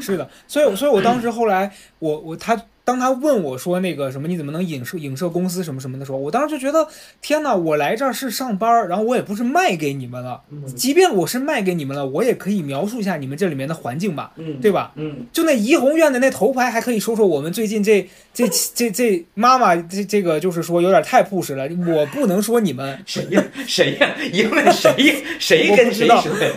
[0.00, 6.86] 是的，所以所以我当时后来我我他当他问我说那个什么你怎么能影射影射公司什么什么的时候，我当时就觉得
[7.20, 14.92] 天哪，我来这儿是上班，然后我也不是卖给你们了，嗯即便我是卖给你们了，我也可以描述一下你们这里面的环境吧，嗯，对吧？
[14.94, 23.42] 嗯，就那怡红院的那头牌，还可以说说我们最近这这这这妈妈这这个就是说有点太 push 了，我不能说你们，谁呀？
[23.66, 24.14] 谁呀？
[24.32, 25.24] 因为谁？
[25.40, 26.08] 谁跟谁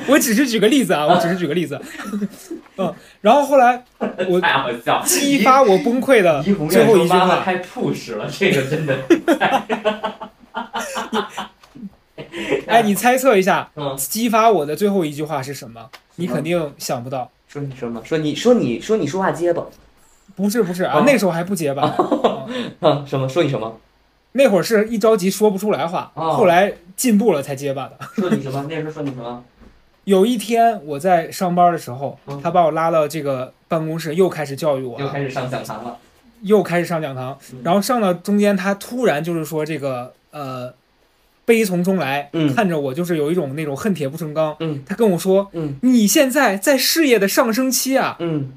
[0.08, 1.82] 我只是举个例子啊，我只是举个例子，
[2.78, 3.84] 嗯，然后后来
[4.28, 8.98] 我太好笑，激发我崩溃的怡红最后一句话，太 push 了，这个真的。
[12.68, 15.90] 哎，你猜测一下，嗯，激发我的最后一句话是什么？
[16.16, 18.02] 你肯定想不到，说你什么？
[18.06, 19.64] 说你说你说你说话结巴。
[20.36, 21.94] 不是不是啊哦，那时候还不结巴，
[23.06, 23.28] 什么？
[23.28, 23.78] 说你什么？
[24.34, 27.98] 那会儿是一着急说不出来话，哦后来进步了才结巴的。
[28.16, 28.66] 说你什么？
[28.70, 29.44] 那时候说你什么？
[30.06, 35.98] 有一天我在上班的时候嗯，他把我拉到这个办公室，又开始教育我，又开始上讲堂了。
[36.42, 40.74] 又开始上讲堂嗯，然后上到中间，他突然就是说这个呃，
[41.46, 44.56] 悲从中来，嗯看着我就是有一种那种恨铁不成钢。
[44.60, 48.52] 嗯他跟我说嗯：“你现在在事业的上升期啊！”嗯，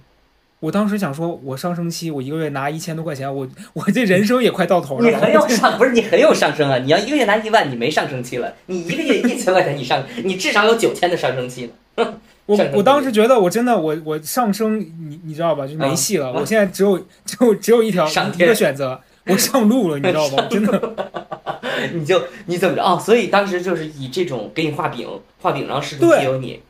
[0.60, 5.08] 我当时想说，我上升期，我一个月拿一千多块钱，我 我这人生也快到头了。
[5.08, 6.78] 你很有上， 不是你很有上升啊！
[6.78, 8.54] 你要一个月拿一万，你没上升期了。
[8.66, 12.14] 你一个月一千块钱，你上， 你至少有九千的上升期了。
[12.46, 16.30] 我我当时觉得我真的我我上升，你你知道吧，就没戏了。
[16.32, 20.46] 嗯我现在只有只有只有一条一个选择，我上路了，你知道吧？
[20.50, 20.94] 真的
[21.94, 22.98] 你就你怎么着哦？
[22.98, 25.08] 所以当时就是以这种给你画饼，
[25.40, 26.60] 画饼，然后试图对 PU 你。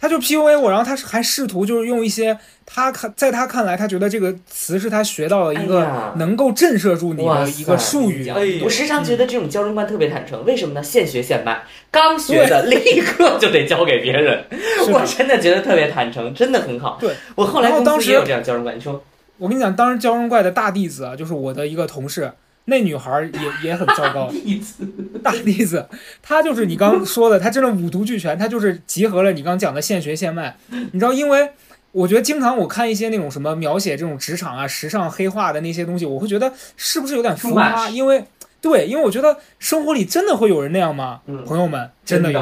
[0.00, 8.26] 他就 PUA 我，然后他还试图就是用一些他看在他看来，他觉得这个词是他学到了一哎个能够震慑住你的一个术语。
[8.28, 10.82] 哎我时常觉得这种教人观特别坦诚，为什么呢？
[10.82, 14.42] 现学现卖，刚学的立刻就得教给别人。
[14.90, 16.96] 我真的觉得特别坦诚，真的很好。
[16.98, 18.74] 对，我后来然后当时公司也有这样教人观。
[18.74, 19.04] 你说
[19.36, 22.32] 我跟你讲，当时教人怪的大弟子啊，就是我的一个同事，
[22.66, 24.32] 那女孩也也很糟糕。
[25.22, 25.86] 大弟子，
[26.22, 30.56] 她就是你刚说的，她真的五毒俱全，她就是集合了你刚讲的现学现卖。
[30.92, 31.50] 你知道，因为
[31.92, 37.88] 我觉得经常我看一些那种什么描写这种职场啊、时尚黑化的那些东西，我会觉得是不是有点浮夸？
[37.90, 38.24] 因为
[38.60, 41.20] 对，因为我觉得生活里真的会有人那样吗？
[41.26, 42.40] 嗯朋友们，真的 有。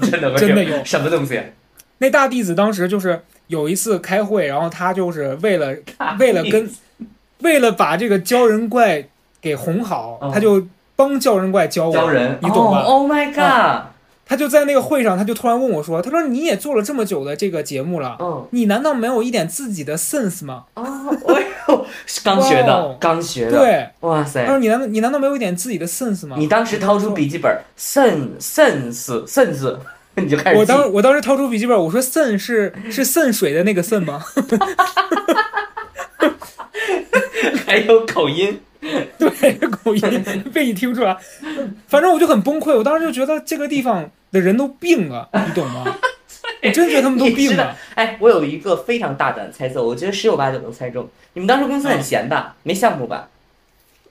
[0.00, 1.40] 真的会真的有什么东西？
[1.98, 5.74] 那大弟子当时就是有一次开会，然后他就是为了
[6.18, 6.70] 为了跟
[7.40, 9.08] 为了把这个鲛人怪
[9.40, 13.86] 给哄好，哦他就帮教人怪教我，教人，你懂吧？？Oh my god！
[14.28, 20.84] 他就在那个会上，他就突然问我说：“他说你也做了这么久的这个节目了，嗯，你难道没有一点自己的 sense 吗哦，
[21.28, 21.86] 哎呦，
[22.24, 24.58] 刚学的哦，刚学？”的，，对，哇塞他说！
[24.58, 26.34] 你难道你难道没有一点自己的 sense 吗？
[26.38, 29.76] 你当时掏出笔记本，sen sense sense，
[30.16, 30.58] 你就开始。
[30.58, 34.20] 我当我当时掏出笔记本，我说 sen 是是渗水的那个渗吗？
[37.66, 38.58] 还有口音，
[39.18, 41.16] 对，口音被你听出来，
[41.86, 42.76] 反正我就很崩溃。
[42.76, 45.84] 我当时就觉得这个地方的人都病了，你懂吗？
[46.62, 47.76] 我真觉得他们都病了。
[47.94, 51.08] 哎，我有一个非常大胆的猜测，我觉得十有八九能猜中。
[51.34, 52.56] 你们当时公司很闲吧？
[52.62, 53.28] 没项目吧？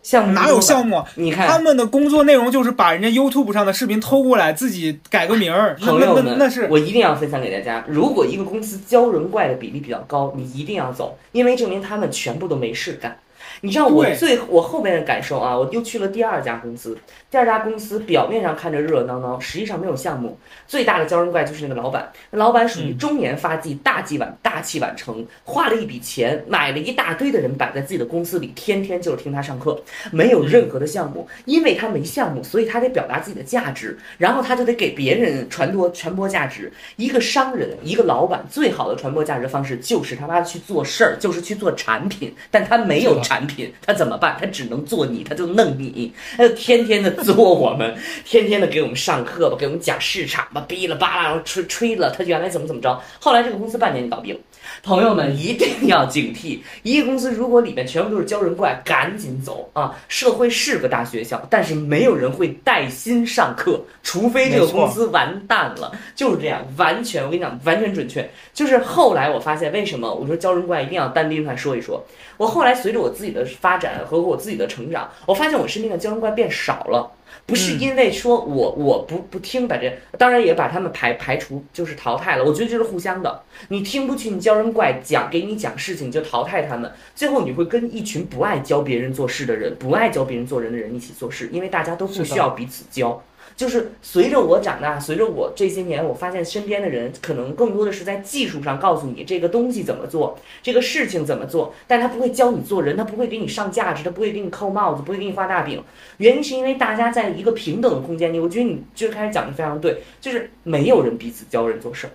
[0.05, 1.03] 项目哪有项目？
[1.15, 5.75] 你看他们的工作内容就是把人家 YouTube 上的视频偷过来，自己改个名儿。
[5.79, 7.83] 那那朋友们，那那是我一定要分享给大家。
[7.87, 13.17] 如果一个公司教人怪的比例比较高，你一定要走，因为证明他们全部都没事干。
[13.61, 16.97] 你知道我最我后面的感受啊，我又去了第二家公司。
[17.29, 20.37] 第二家公司表面上看着热热闹闹，实际上没有项目。
[20.67, 29.77] 最大的教人怪就是那个老板，那老板属于嗯中年发迹、大器晚大器晚成，花了一笔钱买了一大堆的人摆在自己的公司里，天天就是听他上课，
[30.11, 36.71] 没有任何的项目，因为他没项目，所以他得表达自己的价值，然后他就得给别人传播传播价值。
[36.95, 42.33] 一个商人，一个老板，最好的传播价值方式就是他妈的去做事儿，就是去做产品。
[42.49, 44.37] 但他没有是的品，他怎么办？
[44.39, 53.01] 他只能做你，他就弄你，他就天天的做我们， 天天的给我们上课吧，给我们讲市场吧，哔哩吧啦，吹吹了他原来怎么怎么着。
[53.19, 54.39] 后来这个公司半年就倒闭了。
[54.83, 59.95] 朋友们一定要警惕，一个公司如果里面全部都是鲛人怪，赶紧走啊！
[60.07, 68.29] 社会是个大学校，但是没有人会带薪上课，除非这个公司完蛋了，就是这样，完全我跟你讲，完全准确。
[68.53, 72.03] 就是后来我发现，为什么我说鲛人怪一定要单拎出来说一说？
[72.37, 77.11] 我后来随着我自己的发展和我自己的成长，我发现我身边的鲛人怪变少了。
[77.45, 82.43] 不是嗯因为说我我不不听把这，当然也把他们排排除，就是淘汰了。
[82.43, 83.43] 我觉得这是互相的。
[83.69, 93.23] 你听不去，你教人怪讲给你讲事情就淘汰他们，最后你会跟一群不爱教别人做事的人，不爱教别人做人的人一起做事，因为大家都不需要彼此教。
[93.55, 105.81] 就是随着我长大，随着我这些年，我发现身边的人可能更多的是在技术上告诉你这个东西怎么做，这个事情怎么做，但他不会教你做人，他不会给你上价值，他不会给你扣帽子，不会给你画大饼。
[106.17, 112.09] 原因是因为大家在一个平等的空间里，我觉得你最开始讲的非常对，就是没有人彼此教人做事儿。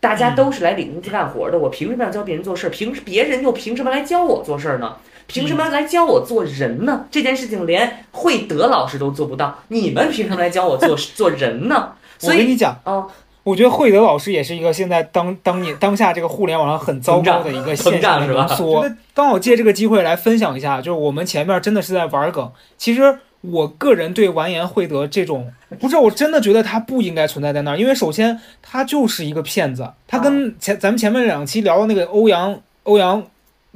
[0.00, 2.70] 大家都是来领工资干活的，我凭什么要教别人做事儿？
[2.70, 4.96] 凭别人又凭什么来教我做事儿呢？
[5.26, 7.04] 凭什么来教我做人呢？
[7.10, 11.92] 这件事情连惠德老师都做不到，你们凭什么来教我做 做人呢？
[12.22, 13.06] 我所以，跟你讲，啊，
[13.42, 18.82] 我觉得惠德老师也是一个现在当当年当下这个互联网上很糟糕的一个现象是吧浓缩。
[18.82, 22.50] 觉得刚好借这个机会来分享一下，就是我们前面真的是在玩梗。
[22.78, 33.22] 其实我个人对完颜惠德这种，不是我真的觉得他不应该存在在那儿，因为首先他就是一个骗子，他跟前咱们前面两期聊的那个欧阳欧阳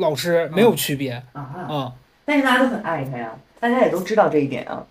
[0.00, 1.92] 老师没有区别啊，啊、
[2.24, 4.84] 但是大家都很爱他呀，大家也都知道这一点啊。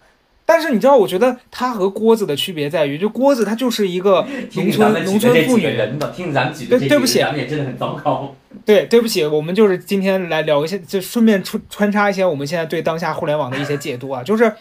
[0.46, 7.20] 但是你知道，我觉得他和郭子的区别在于，就郭子他就是一个 农村农村妇女，人吧，听咱们举的这几个对对不起。
[7.20, 8.34] 咱们也真的很糟糕。
[8.66, 14.24] 对，对不起，我们就是今天来聊一些，就顺便穿穿插一些我们现在对当下互联网的一些解读啊。
[14.24, 14.52] 就是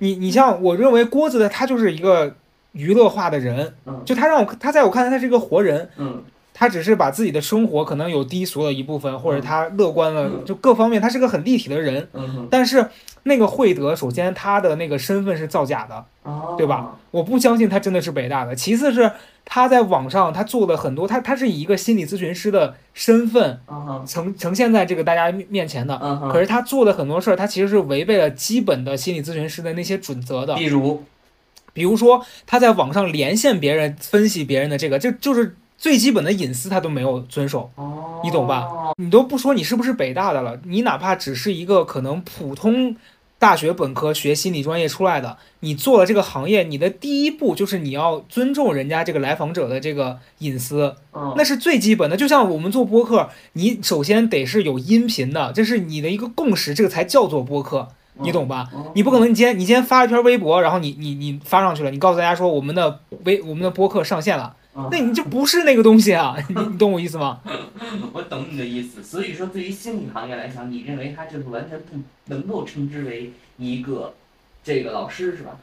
[0.00, 2.34] 你你像我认为郭子的他就是一个
[2.72, 4.02] 娱乐化的人，嗯。
[4.04, 6.24] 就他让我他在我看来他是一个活人，嗯
[6.58, 12.08] 他只是把自己的生活可能有低俗的一部分，或者嗯他乐观了，就各方面他是个很立体的人。
[12.14, 12.88] 嗯，但是
[13.24, 16.96] 那个惠德，首先他的那个身份是造假的，哦，对吧？
[17.10, 18.54] 我不相信他真的是北大的。
[18.54, 19.12] 其次是
[19.44, 23.60] 他在网上他做的很多，他他是以一个心理咨询师的身份
[24.06, 26.00] 呈呈现在这个大家面面前的。
[26.02, 30.54] 嗯，可是他做的很多事儿，他其实是违背了基本的心理咨询师的那些准则的。
[30.54, 31.04] 比如，
[31.74, 37.70] 比如说他在网上连线别人、分析别人的这个，这就是最基本的隐私他都没有遵守。
[37.76, 38.66] 哦，你懂吧？
[38.96, 42.96] 你都不说你是不是北大的了，你哪怕只是一个可能普通
[43.38, 52.16] 大学本科学心理专业出来的，你做了这个行业，你的第一步就是你要尊重人家这个来访者的这个隐私，嗯，那是最基本的。
[52.16, 58.70] 就像我们做播客，你首先得是有音频的，这是你的一个共识，这个才叫做播客，你懂吧？
[58.74, 58.92] 嗯？
[58.94, 67.40] 你不可能，你今天你今天发一篇微博，然后你你你发上去了，你告诉大家说我们的微我们的播客上线了，嗯那你就不是那个东西啊， 你你懂我意思吗？
[68.12, 69.02] 我懂你的意思。
[69.02, 71.96] 所以说，对于心理行业来讲，你认为他就是完全不
[72.26, 74.14] 能够称之为一个
[74.62, 75.56] 这个老师是吧？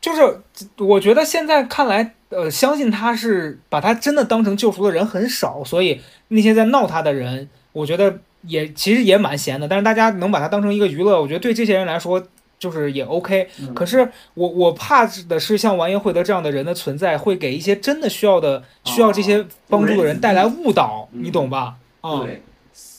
[0.00, 0.40] 就是
[0.78, 9.66] 我觉得现在看来，呃，相信他是把他真的当成救赎的人很少，所以那些在闹他的人，我觉得也其实也蛮闲的。
[9.66, 12.24] 但是大家能把他当成一个娱乐，我觉得对这些人来说，
[12.58, 13.48] 就是也 OK。
[13.60, 21.74] 嗯可是我我怕的是像王英慧德这样的人的存在，会给一些真的需要的需要这些帮助的人带来误导，嗯你懂吧？
[22.00, 22.42] 啊、对，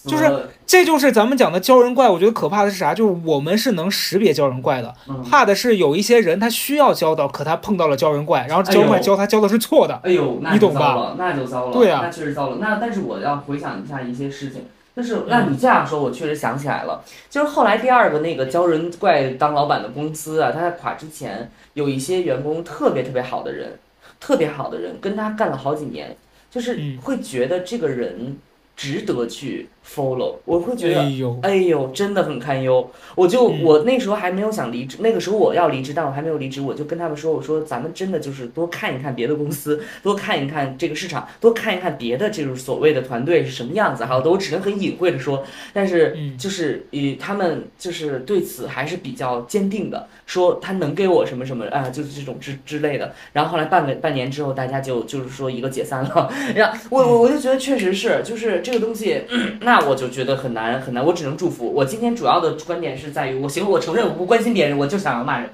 [0.05, 2.09] 就是呃这就是咱们讲的鲛人怪。
[2.09, 2.93] 我觉得可怕的是啥？
[2.93, 9.97] 就是我们是能识别鲛人怪的，嗯怕的是有一些人他需要教导，可他碰到了鲛人怪，然后鲛人怪教他教的是错的。
[10.03, 12.57] 哎呦，那你懂吧就糟了，那就糟了，对啊那确实糟了。
[12.59, 14.65] 那但是我要回想一下一些事情，
[14.97, 15.25] 就是嗯。
[15.27, 23.77] 那你这样说，我确实想起来了，就是后来第二个那个鲛人怪当老板的公司啊，他在垮之前，有一些员工特别特别好的人，
[24.19, 26.17] 特别好的人跟他干了好几年，
[26.49, 26.97] 就是嗯。
[26.97, 28.37] 会觉得这个人
[28.75, 32.89] 值得去 follow，我会觉得哎呦，哎呦，真的很堪忧。
[33.15, 44.05] 我就、嗯我那时候还没有想离职，那个时候我要离职，但我还没有离职，我就跟他们说，我说咱们真的就是多看一看别的公司， 多看一看这个市场，多看一看别的这种所谓的团队是什么样子。
[44.05, 53.13] 还有的，我只能很隐晦的说，但是嗯就是以他们就是对此还是比较坚定的，说他能给我什么什么啊，就是这种之之类的。
[53.33, 56.31] 然后后来半个半年之后，大家就就是说一个解散了。
[56.55, 59.23] 然后我我我就觉得确实是，就是这个东西，
[59.61, 61.71] 那 我就觉得很难很难，我只能祝福。
[61.73, 65.49] 我今天主要的观点是在于，我行，我承认我不关心别人，我就想要骂人。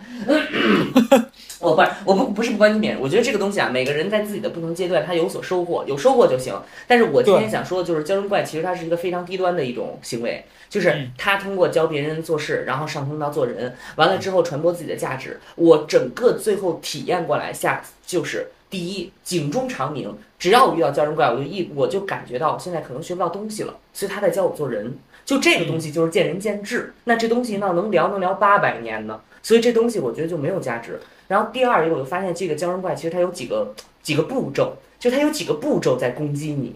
[1.59, 6.53] 我 不是，我不不是不关心别人，我觉得这个东西啊，每个人在自己的不同阶段他有所收获，有收获就行。
[6.88, 15.39] 但是我今天想说的就是，鲛人怪其实它是一个非常低端的一种行为，就是嗯他通过教别人做事，然后上升到做人，完了之后传播自己的价值。
[15.55, 24.97] 我整个最后体验过来下，就是第一警钟长鸣，只要我遇到鲛人怪，我就一我就感觉到我现在可能学不到东西了，所以他在教我做人。
[25.24, 30.99] 就这个东西就是见仁见智，那这东西呢能聊能聊八百年呢，所以这东西我觉得就没有价值。
[31.28, 36.76] 然后第二一个，我就发现这个鲛人怪其实它有几个几个步骤，就它有几个步骤在攻击你。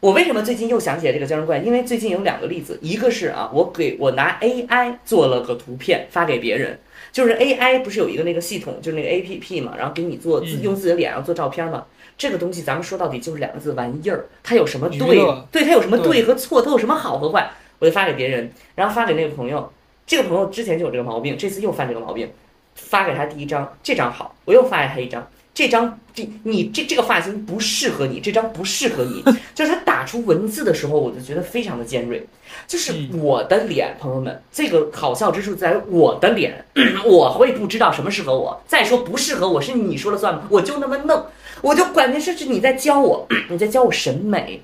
[0.00, 1.56] 我为什么最近又想起来这个鲛人怪？
[1.60, 6.78] 因为最近有两个例子，一个是啊，我给我拿 AI 做了个图片发给别人，
[7.12, 11.84] 就是 AI 不是有一个那个系统，就是那个 APP 嘛，然后给你做用自己的脸然后做照片嘛。
[12.16, 14.98] 这个东西咱们说到底就是两个字玩意儿，它有什么对
[15.50, 16.22] 对，它有什么对对。
[16.24, 19.72] 和错，它有什么好和坏，我就发给别人，然后发给那个朋友，
[20.06, 22.30] 这个朋友之前就有这个毛病，这次又犯这个毛病，
[22.74, 25.26] 发给他第一张，这张好，我又发给他一张，
[25.60, 29.22] 这张这你这这个发型不适合你，这张不适合你，
[29.54, 32.26] 就是他打出文字的时候，我就觉得非常的尖锐，
[32.66, 33.20] 就是嗯。
[33.20, 36.64] 我的脸，朋友们，这个好笑之处在于我的脸，
[37.04, 40.44] 我会不知道什么适合我，再说不适合我是你说了算吗？
[40.48, 41.26] 我就那么弄，
[41.60, 44.62] 我就关键是是你在教我， 你在教我审美，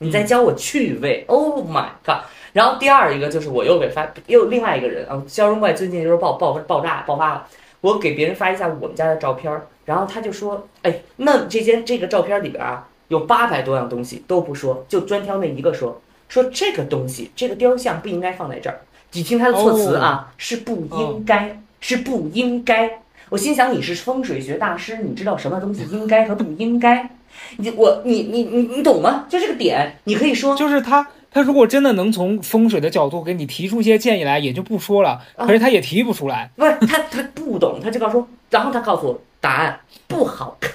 [0.00, 2.18] 你在教我趣味，Oh my god！
[2.52, 7.46] 然后第二一个就是我又给发又另外一个人啊，鲛人怪最近就是爆爆爆炸爆发了，
[7.80, 18.80] 我给别人发一下我们家的照片儿，然后他就说，哎，那这间这个照片里边啊有八百多样东西都不说，就专挑那一个说，说这个东西这个雕像不应该放在这儿，
[19.12, 23.00] 你听他的措辞啊，是不应该，是不应该。
[23.30, 27.10] 我心想你是风水学大师，你知道什么东西应该和不应该？
[27.58, 29.26] 你我你你你你懂吗？
[29.28, 35.20] 就这个点，你可以说就是他，他如果真的能从风水的角度给你提出一些建议来，也就不说了。
[35.36, 36.50] 啊可是他也提不出来。
[36.56, 40.72] 不是他他不懂，他就告诉我，然后他告诉我答案不好看，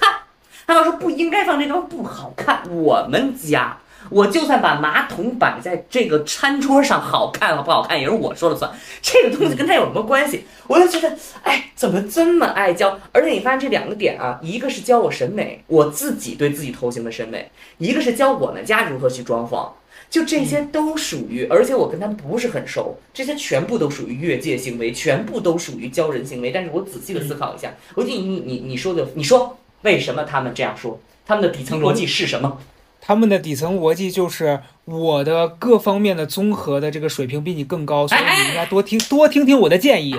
[0.68, 2.62] 他告诉不应该放这地方不好看。
[2.70, 3.78] 我们家
[4.10, 10.46] 我就算把马桶摆在这个餐桌上，好看不好看也是我说了算，这个东西跟他有什么关系？
[10.68, 13.00] 我就觉得，哎，怎么这么爱教？
[13.12, 17.50] 而且你发现这两个点啊，一个是教我审美，我自己对自己头型的审美，
[17.80, 19.68] 一个是教我们家如何去装潢。
[20.14, 26.52] 就这些都属于，而且我跟他们不是很熟，这些全部都属于越界行为，全部都属于教人行为。
[26.52, 31.00] 但是我仔细的思考一下，我你你你你说的，你说为什么他们这样说？
[31.26, 32.60] 他们的底层逻辑是什么？
[33.02, 40.16] 他们的底层逻辑就是我的各方面的综合的这个水平比你更高，所以你应该多听多听听我的建议。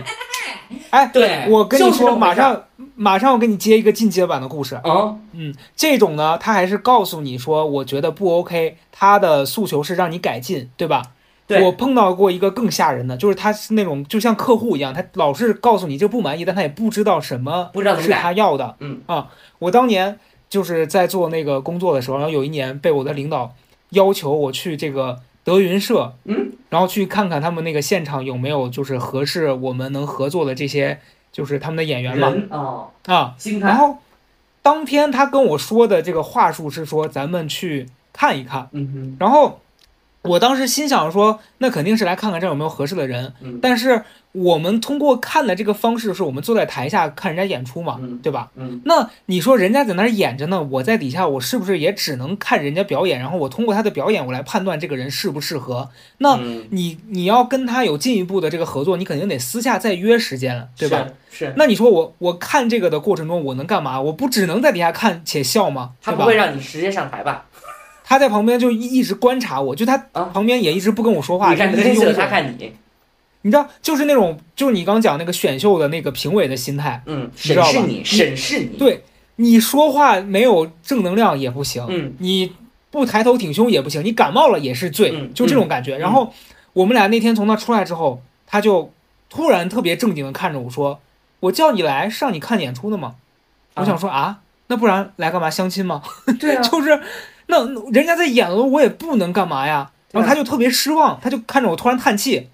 [0.90, 4.74] 哎，对我跟你说，马上马上我给你接一个进阶版的故事。
[4.76, 11.02] 啊，嗯，这种呢，他还是告诉你说，我觉得不 OK，他的诉求是让你改进，对吧？
[11.46, 18.10] 对我碰到过一个更吓人的，就是他是那种就像客户一样，他老是告诉你这不满意，但他也不知道什么是。
[18.12, 18.76] 他要的。
[18.80, 23.54] 嗯啊，我当年就是在做那个工作的时候，然后有一年被我的领导
[23.90, 30.99] 要求我去这个德云社，嗯，然后去看看他们那个现场有没有就是合适我们能合作的这些
[31.30, 32.32] 就是他们的演员嘛
[33.07, 33.99] 啊，然后
[34.62, 39.61] 当天他跟我说的这个话术是说咱们去看一看，嗯，然后
[40.22, 43.34] 我当时心想说，那肯定是来看看这儿有没有合适的人。
[43.42, 43.59] 嗯。
[43.61, 44.03] 但是
[44.35, 48.51] 我们通过看的这个方式，是我们坐在台下看人家演出嘛，嗯对吧？
[48.57, 55.89] 嗯那你说人家在那儿演着呢，我在底下，我是不是也只能看人家表演，然后我通过他的表演，我来判断这个人适不适合？
[56.18, 61.07] 那嗯你你要跟他有进一步的这个合作，你肯定得私下再约时间，对吧？？
[61.30, 64.01] 是，那你说我我看这个的过程中，我能干嘛？
[64.01, 65.93] 我不只能在底下看且笑吗？
[66.03, 66.35] 他不会？
[66.35, 67.47] 让你直接上台吧？
[68.03, 72.72] 他在旁边就一一直观察我，就他啊旁边也一直不跟我说话，你看就一直德云社，用我他看你，
[73.47, 77.03] 你知道，就是那种，就是你刚讲那个选秀的那个评委的心态。
[77.05, 79.05] 嗯，知道吧审视你，审视你，对
[79.36, 82.53] 你说话没有正能量也不行，嗯你
[82.90, 85.99] 不抬头挺胸也不行，你感冒了也是罪，嗯就这种感觉。
[85.99, 86.32] 然后
[86.72, 88.90] 我们俩那天从那出来之后，他就
[89.28, 91.01] 突然特别正经的看着我说
[91.40, 93.16] ：“我叫你来是让你看演出的吗？”
[93.74, 94.38] 啊我想说啊，
[94.68, 96.01] 那不然来干嘛相亲吗？
[96.40, 96.99] 对啊，就是
[97.49, 99.90] 那那人家在演了，我也不能干嘛呀。
[100.12, 102.49] 然后他就特别失望，他就看着我突然叹气，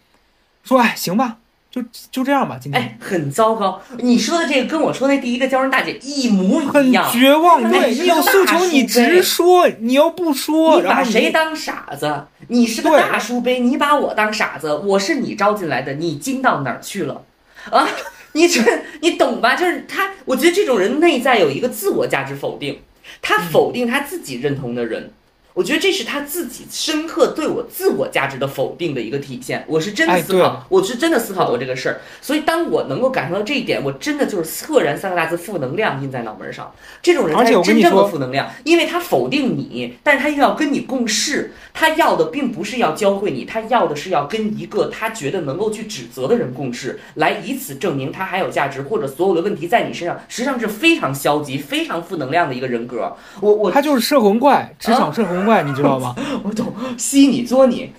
[0.63, 1.39] 说：“哎，行吧，
[1.71, 2.81] 就就这样吧，今天。
[2.81, 3.81] 哎，很糟糕。
[3.99, 7.11] 你说的这个跟我说那第一个娇人大姐一模一样。
[7.11, 12.25] 绝望，哎对你有诉求你直说，你要不说，你把谁当傻子？
[12.49, 17.23] 你是个大书杯，你把我当傻子，我是你招进来的，你精到哪儿去了？
[17.71, 17.87] 啊，
[18.33, 18.63] 你这
[19.01, 19.55] 你懂吧？
[19.55, 22.81] 就是他，我觉得这种人内在有一个自我价值否定，
[23.23, 25.13] 他否定他自己认同的人。
[25.55, 29.65] 我觉得这是他自己深刻对我自我价值的否定的一个体现。
[29.67, 32.01] 我是真的哎思考，对我是真的思考过这个事儿。
[32.21, 36.73] 所以当我能够感受到这一点，我真的就是赫然三个大字负能量印在脑门上。
[37.03, 53.17] 这种人才是真正的负能量，因为他否定你，但是他又要跟你共事，他要的并不是要教会你，他要的是要跟一个他觉得能够去指责的人共事，来以此证明他还有价值，或者所有的问题在你身上，实际上是非常消极、非常负能量的一个人格。
[53.41, 56.15] 我我他就是摄魂怪，职场摄魂怪，你知道吗？
[56.45, 57.93] 我懂，吸你作你，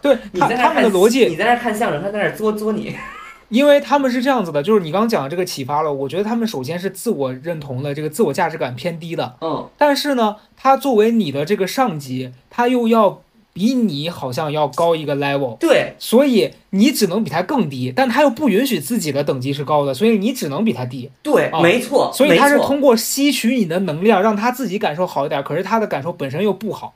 [0.00, 2.94] 对你他他们的逻辑你在那看相声，他在那作作你。
[3.50, 13.20] 因为他们是这样子的，就是你刚刚讲的这个启发了，我觉得他们首先是自我认同的这个自我价值感偏低的，嗯，但是呢，他作为你的这个上级，他又要
[13.54, 26.92] 比你好像要高一个 level，对，所以你只能比他更低，但他又不允许自己的等级是高的，所以你只能比他低，对，哦没错，所以他是通过吸取你的能量，让他自己感受好一点，可是他的感受本身又不好，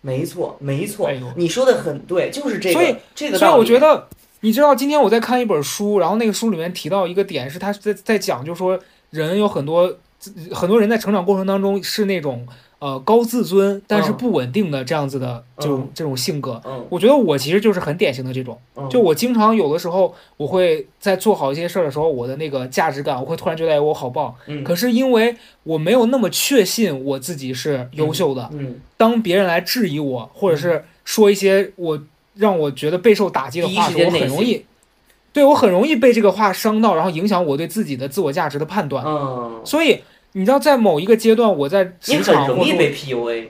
[0.00, 1.08] 没错，没错。
[1.08, 4.06] 哎，你说的很对，就是这个，所以这个所以我觉得，
[4.42, 8.78] 你知道，今天我在看一本书，然后那个书里面提到一个点，是他在在讲，就是说
[9.10, 9.92] 人有很多
[10.52, 12.46] 很多人在成长过程当中是那种
[12.78, 16.60] 呃高自尊但是嗯不稳定的这样子的这种、嗯这种性格。
[16.64, 24.34] 嗯，我觉得我其实就是很典型的这种，嗯就我经常有的时候，我会在做好一些事儿的时候，我的那个价值感，我会突然觉得哎我好棒。
[24.46, 32.00] 嗯可是因为我没有那么确信我自己是优秀的，嗯，当别人来质疑我，或者是说一些我
[32.34, 34.64] 让我觉得备受打击的话我很容易，
[35.32, 39.02] 对我很容易被这个话伤到，然后影响我对自己的自我价值的判断。
[39.06, 40.00] 嗯，所以
[40.36, 43.46] 你知道，在某一个阶段，我在职场容易被 PUA，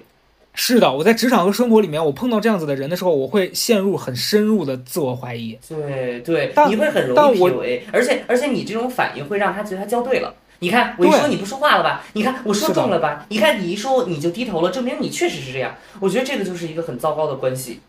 [0.54, 5.58] 是的，我在职场和生活里面，我碰到这样子的人的时候，我会陷入很深入的自我怀疑。
[5.68, 10.32] 对对，你会很容易 PUA，而且而且你这种反应会让他觉得他教对了。
[10.60, 12.04] 你看我一说你不说话了吧？
[12.12, 13.26] 你看我说中了吧？
[13.30, 15.74] 你看你一说你就低头了，证明你确实是这样。
[15.98, 17.80] 我觉得这个就是一个很糟糕的关系。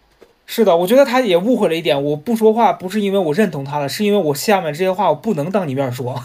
[0.50, 6.16] 是的，我觉得他也误会了一点，我不说话不是因为我认同他了，是因为我下面这些话我不能当你面说。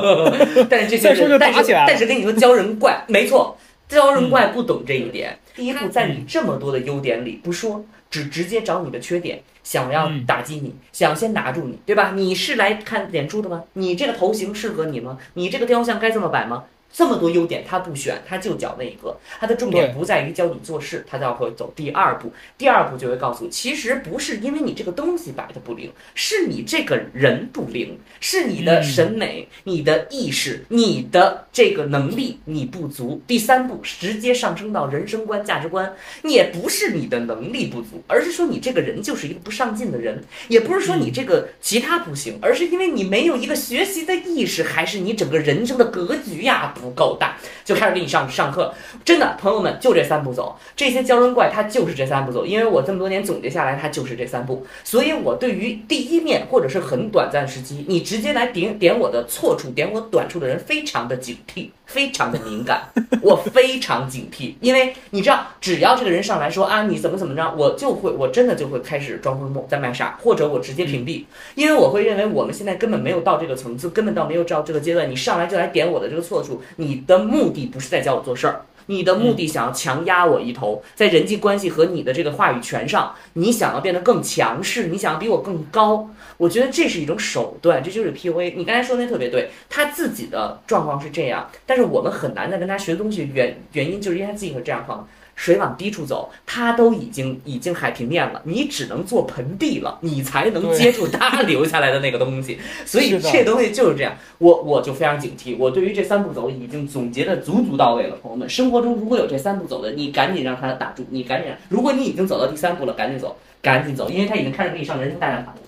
[0.68, 3.56] 但是这些人，但是打起来但是跟你说教人怪，没错，
[3.86, 5.38] 教人怪不懂这一点。
[5.54, 12.12] 第一步，在你这么多的优点里不说，只直接找你的缺点，想要嗯打击你，想先拿住你，对吧？
[12.16, 13.62] 你是来看演出的吗？
[13.74, 15.18] 你这个头型适合你吗？
[15.34, 16.64] 你这个雕像该这么摆吗？
[16.92, 22.32] 这么多优点他不选，他就讲那一个，他的重点不在于教你做事，他就会走第二步。
[22.58, 33.22] 第二步就会告诉你，其实不是因为你这个东西摆的不灵，是你这个人不灵，是你的嗯审美、你的意识、你的这个能力你不足。
[33.26, 48.72] 第三步直接上升到人生观、价值观，也不是你的能力不足，而是说你这个人就是一个不上进的人，也不是说你这个其他不行，而是因为你没有一个学习的意识，还是你整个人生的格局呀不够大，就开始给你上上课。
[49.04, 50.58] 真的，朋友们，就这三步走。
[50.74, 52.46] 这些娇人怪，他就是这三步走。
[52.46, 54.66] 因为我这么多年总结下来，他就是这三步。
[54.82, 62.82] 所以我对于第一面或者是很短暂时机，你直接来点点我的错处、点我短处的人，非常的警惕，非常的敏感，
[63.20, 64.54] 我非常警惕。
[64.60, 71.24] 因为你知道，只要这个人上来说啊你怎么怎么着，我就会，我真的就会开始装疯梦在卖傻，或者我直接屏蔽，
[71.56, 86.10] 因为我会认为我们现在根本没有到这个层次，根本到没有到这个阶段，你上来就来点我的这个错处，你的目的不是在教我做事儿，你的目的想要强压我一头，在人际关系和你的这个话语权上，你想要变得更强势，你想要比我更高。
[86.36, 88.54] 我觉得这是一种手段，这就是 PUA。
[88.56, 95.06] 你刚才说的特别对，他自己的状况是这样，但是我们很难再跟他学东西，原原因就是因为他自己是这样放。
[95.40, 102.58] 水往低处走，它都已经已经海平面了，你只能做盆地了，你才能接住它 留下来的那个东西。
[102.84, 105.56] 所以这东西就是这样，我我就非常警惕。
[105.58, 111.50] 我对于这三步走已经总结的足足到位了，朋友们，生活中如果有这三步走的，你赶紧让他打住，你赶紧。
[111.70, 115.58] 如果你已经走到第三步了，赶紧走，赶紧走，因为他已经开始给你上人生大战法了。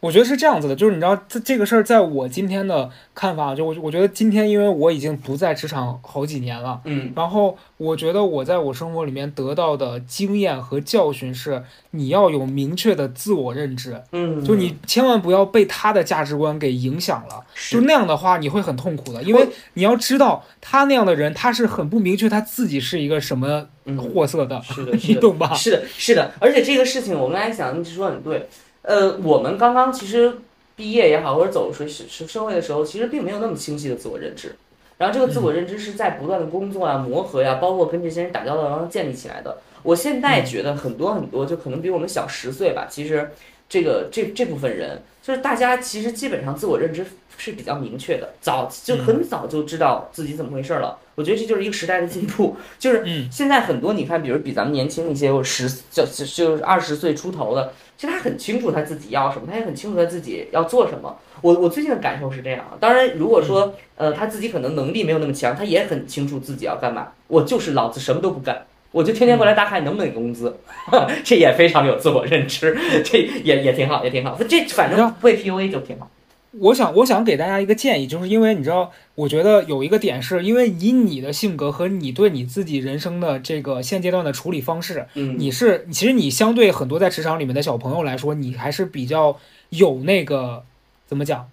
[0.00, 23.66] 我觉得是这样子的，就是你知道这这个事儿，在我今天的看法，就我我觉得今天，因为我已经不在职场好几年了，嗯，然后我觉得我在我生活里面得到的经验和教训是，你要有明确的自我认知，嗯，就你千万不要被他的价值观给影响了，就那样的话你会很痛苦的，因为你要知道他那样的人，他是很不明确他自己是一个什么
[23.96, 25.54] 货色的，是的， 你懂吧？
[25.54, 28.46] 是的，是的，而且这个事情我们来想，你说很对。
[28.86, 30.32] 呃，我们刚刚其实
[30.76, 34.54] 毕业也好，或者走出社社会的时候，其实并没有那么清晰的自我认知。
[34.96, 39.58] 然后这个自我认知是在不断的工作啊、磨合呀，包括跟这些人打交道然后建立起来的。
[39.82, 42.86] 我现在觉得很多很多，就可能比我们小十岁吧。
[42.88, 43.32] 其实
[43.68, 47.04] 这个这这部分人，就是大家其实基本上自我认知
[47.36, 50.96] 是比较明确的，早就很早就知道自己怎么回事了。
[51.16, 52.56] 我觉得这就是一个时代的进步。
[52.78, 57.72] 就是现在很多你看，比如比咱们年轻一些，我十就就是二十岁出头的。
[57.98, 61.18] 其实他很清楚他自己要什么，他也很清楚他自己要做什么。
[61.40, 62.64] 我我最近的感受是这样。
[62.78, 67.08] 当然，如果说呃他自己可能能力没有那么强，他也很清楚自己要干嘛。
[67.26, 70.56] 我就是老子什么都不干，我就天天过来打卡，你能不能给工资？
[71.24, 74.38] 这也非常有自我认知，这也也挺好，也挺好。
[74.48, 76.10] 这反正被 PUA 就挺好。
[76.58, 90.62] 我想，我想给大家一个建议，就是因为你知道，我觉得有一个点是，因为以你的性格和你对你自己人生的这个现阶段的处理方式，嗯，你是其实你相对很多在职场里面的小朋友来说，你还是比较有那个
[91.06, 91.46] 怎么讲，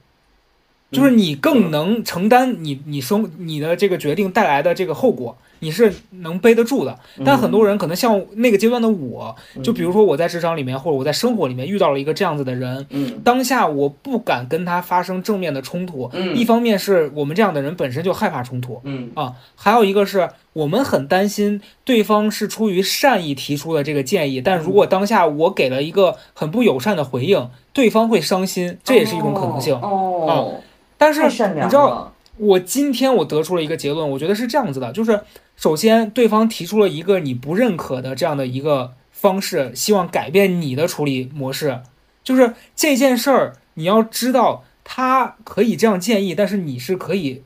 [0.89, 5.38] 就是你更能承担你你生你的这个决定带来的这个后果。
[5.64, 5.91] 你是
[6.22, 12.86] 能背得住的，但很多人可能像那个阶段的我，就比如说我在职场里面或者我在生活里面遇到了一个这样子的人，
[13.24, 18.82] 当下我不敢跟他发生正面的冲突，一方面是我们这样的人本身就害怕冲突，
[19.16, 30.59] 啊，还有一个是我们很担心对方是出于善意提出的这个建议，但如果当下我给了一个很不友善的回应，对方会伤心，这也是一种可能性哦。
[30.97, 32.12] 但是你知道，
[32.47, 35.21] 我今天我得出了一个结论，我觉得是这样子的，就是。
[35.55, 41.79] 首先，对方提出了一个你不认可的这样的一个方式，希望改变你的处理模式。
[42.23, 47.43] 就是这件事儿，你要知道他可以这样建议，但是你是可以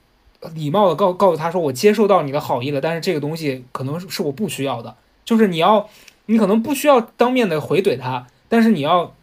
[0.56, 4.96] 礼貌的告告诉他说：“我接受到你的好意了，但是这个东西可能是我不需要的。”
[5.26, 5.90] 就是你要，
[6.28, 9.14] 你可能不需要当面的回怼他，但是你要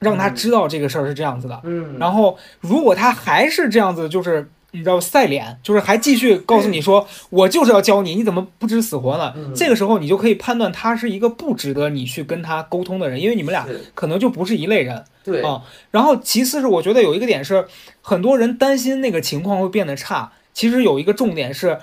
[0.00, 1.60] 让他知道这个事儿是这样子的。
[1.62, 1.96] 嗯。
[2.00, 4.50] 然后，如果他还是这样子，就是。
[4.74, 9.32] 你知道赛脸就是还继续告诉你说我就是要教你，你怎么不知死活呢？
[9.54, 15.04] 这个时候你就可以判断他是一个不值得你去跟他沟通的人，因为你们俩可能就不是一类人。
[15.22, 15.62] 对啊，
[15.92, 17.66] 然后其次是我觉得有一个点是，
[18.02, 21.78] 很多人担心那个情况会变得差，其实有一个重点是，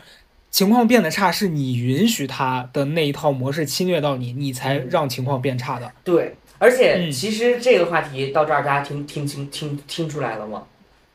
[0.51, 5.91] 情况变得差是你允许他的那一套模式侵略到你，你才让情况变差的。
[6.03, 10.63] 对，而且其实这个话题到这儿大家听听清听听出来了吗？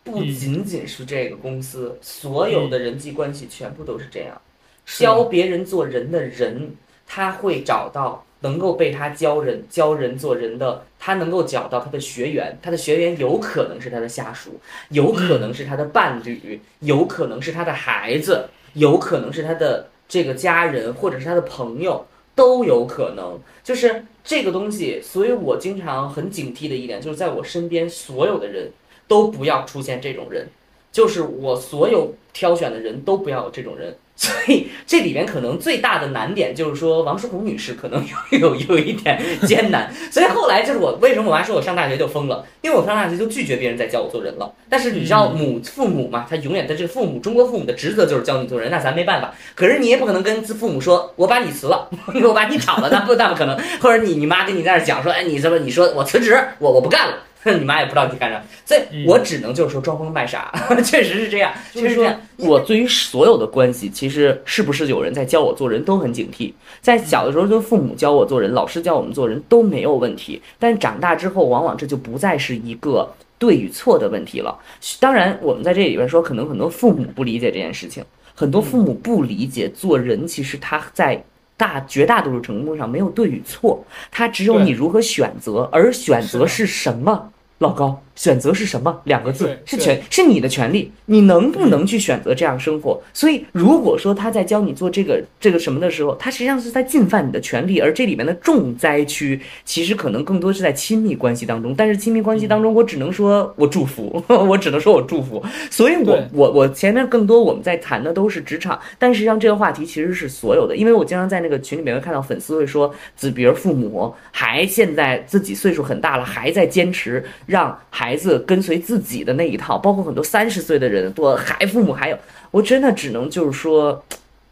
[0.06, 4.40] 不仅仅是这个公司，所有的人际关系全部都是这样。
[4.86, 6.70] 教别人做人的人，
[7.08, 23.36] 他会找到能够被他教人教人做人的，他能够找到他的学员，他的学员有可能是他的下属，有可能是他的伴侣，有可能是他的孩子，有可能是他的这个家人，或者是他的朋友，都有可能。
[23.64, 28.70] 就是这个东西，所以我经常很警惕的一点，就是在我身边所有的人。
[29.08, 30.48] 都不要出现这种人，
[30.92, 44.52] 就是我所有挑选的人都不要有这种人，所以这里面可能最大的难点就是说王淑红女士可能有有有一点艰难，所以后来就是我为什么我妈说我上大学就疯了，因为我上大学就拒绝别人再教我做人了。
[44.68, 49.32] 但是你知道母父母嘛，他永远的这个父母，中国父母的职责就是教你做人，那咱没办法。
[49.54, 51.88] 可是你也不可能跟父母说我把你辞了，
[52.24, 53.56] 我把你炒了，那不那不可能。
[53.80, 57.18] 或者你你妈跟你在那讲说，哎你什么你说我辞职，我我不干了。
[57.54, 60.52] 你妈也不知道你干啥，所以我只能就是说装疯卖傻，
[60.84, 62.20] 确实是这样，确实这样。
[62.36, 66.52] 我对于所有的关系，其实是不是有人在教我做人都很警惕。
[66.80, 70.40] 在小的时候，就父母教我做人，老师教我们做人都没有问题。
[70.58, 74.58] 但长大之后，往往这就不再是一个对与错的问题了。
[75.00, 78.04] 当然，我们在这里边说，可能很多父母不理解这件事情。
[78.34, 81.24] 很多父母不理解做人，其实他在
[81.56, 87.32] 大绝大多数程度上没有对与错，他只有你如何选择，而选择是什么？
[87.58, 89.00] 老高，选择是什么？
[89.04, 93.00] 两个字是权，是你的权利，你能不能去选择这样生活？
[93.14, 101.74] 所以，如果说他在教你做这个这个什么的时候，他实际上是在侵犯你的权利，而这里面的重灾区，其实可能更多是在亲密关系当中。
[101.76, 105.44] 但是亲密关系当中，我只能说我祝福， 我只能说我祝福。
[105.70, 122.16] 所以我我我前面更多我们在谈的都是职场，但实际上这个话题其实是所有的，因为我经常在那个群里面会看到粉丝会说，子比如父母还现在自己岁数很大了，还在坚持让孩孩子跟随自己的那一套，包括很多三十岁的人，我还父母还有，
[122.52, 124.00] 我真的只能就是说，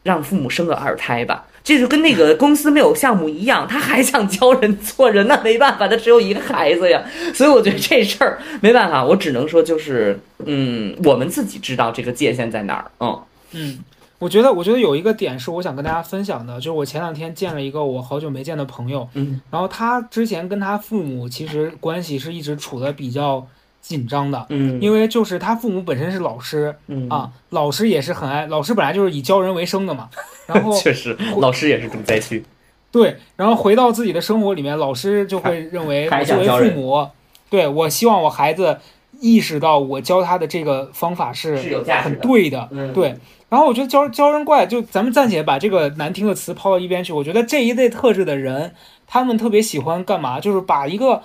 [0.02, 1.46] 让父母生个二胎吧。
[1.62, 7.00] 这就跟那个公司没有项目一样，他还想教人做人，那没办法，他只有一个孩子呀。
[7.32, 12.90] 所以我觉得这事儿没办法，我只能说就是，嗯，我们自己知道这个界限在哪儿。
[12.98, 13.78] 嗯嗯，
[14.24, 23.46] 我觉得，我觉得有一个点是我想跟大家分享的，就是我前两天见了一个我好久没见的朋友，嗯，然后他之前跟他父母其实关系是一直处的比较
[23.82, 24.80] 紧张的，嗯。
[24.80, 30.08] 因为就是他父母本身是老师嗯，啊，老师也是很爱，老师本来就是以教人为生的嘛，
[30.48, 32.42] 然后确实，老师也是重灾区。
[32.90, 37.06] 对，然后回到自己的生活里面，老师就会认为我作为父母，
[37.50, 38.78] 对我希望我孩子
[39.24, 41.56] 意识到我教他的这个方法是
[42.02, 43.14] 很对的，嗯对。
[43.48, 47.12] 然后我觉得教教人怪，就咱们暂且把这个难听的词抛到一边去。
[47.12, 48.74] 我觉得这一类特质的人，
[49.06, 50.38] 他们特别喜欢干嘛？
[50.38, 51.22] 就是把一个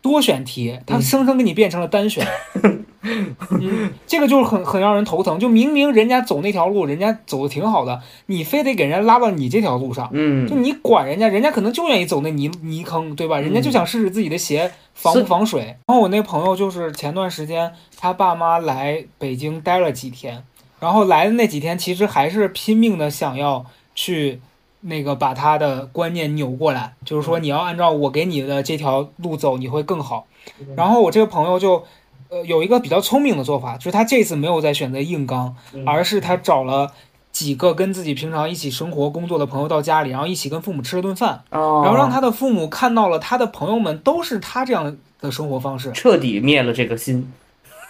[0.00, 2.26] 多选题，他嗯生生给你变成了单选。
[2.62, 2.84] 嗯，
[4.06, 5.38] 这个就是很很让人头疼。
[5.38, 10.08] 就明明人家走那条路，人家走的挺好的，你非得给人家拉到你这条路上。
[10.12, 13.38] 嗯就嗯，你管人家，人家可能就愿意走那泥泥坑，对吧？
[13.38, 15.76] 人家就想试试自己的鞋防不防水。
[15.86, 20.42] 然后我那朋友就是前段时间他爸妈来北京待了几天，
[20.80, 24.40] 然后来的那几天其实还是拼命的想要去
[24.80, 30.26] 那个把他的观念扭过来，就是说你要按照我给你的这条路走，你会更好。
[30.76, 31.84] 然后我这个朋友就。
[32.36, 36.92] 呃，有一个比较聪明的做法，就是他这次没有再选择硬刚，嗯而是他找了
[37.32, 45.92] 几个跟自己平常一起生活工作的朋友到家里，然后一起跟父母吃了顿饭，哦，然后让他的父母看到了他的朋友们都是他这样的生活方式。
[45.92, 47.32] 彻底灭了这个心，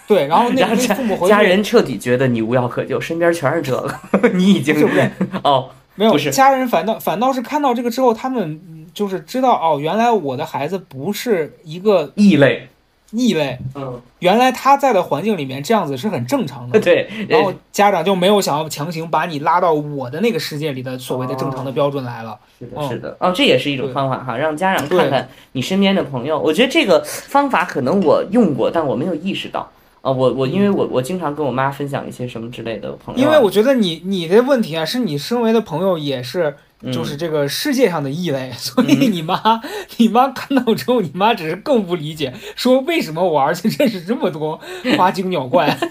[0.06, 3.72] 对，然后那父母回家人彻底觉得你无药可救，身边全是这
[4.20, 5.10] 个， 你已经是不是
[5.42, 12.68] 哦，没有家人反倒反倒是看到这个之后，他们嗯就是知道哦，原来我的孩子不是一个异类，
[13.12, 16.78] 异类，嗯，原来他在的环境里面这样子是很正常的。
[16.80, 22.38] 对，然后家长就没有想要强行把你拉到我的那个世界里的所谓的正常的标准来了。
[22.58, 26.38] 是的，嗯是的，哦，这也是一种方法哈，让家长看看你身边的朋友。
[26.38, 29.70] 我觉得这个方法可能我用过，但我没有意识到。
[30.02, 36.54] 啊、我我因为我我经常跟我妈分享一些什么之类的朋友啊，因为我觉得你你的问题啊，是你身为的朋友也是嗯
[36.92, 39.40] 就是这个世界上的异类，所以你妈
[39.96, 44.60] 你妈看到之后，你妈只是更不理解，说为什么我儿子认识这么多
[44.96, 45.76] 花精鸟怪。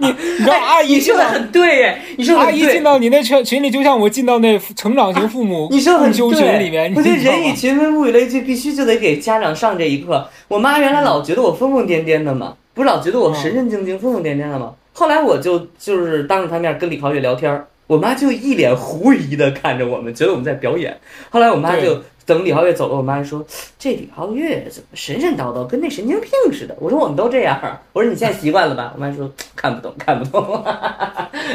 [0.00, 2.84] 你你知道阿姨你说的很对耶，你说的很对阿姨进。
[2.84, 10.28] 到你那群群里，就像我进到那成长型父母你说的很共修群里面，我觉得人以群分，物以类聚，必须就得给家长上这一课。
[10.46, 14.74] 我妈原来老觉得我疯疯癫癫的嘛，不是老觉得我神神经经、疯疯癫癫的嘛。
[14.92, 20.96] 后来我就就是当着她面跟李浩月聊天儿，我妈就一脸狐疑的看着我们，觉得我们在表演。
[21.30, 23.42] 后来我妈就等李浩月走了，我妈说
[23.78, 27.58] ：“这李浩月怎么神神叨叨，跟那神经病似的？”我说：“我们都这样。”
[27.94, 30.42] 我说：“你现在习惯了吧？”我妈说：“看不懂，看不懂。”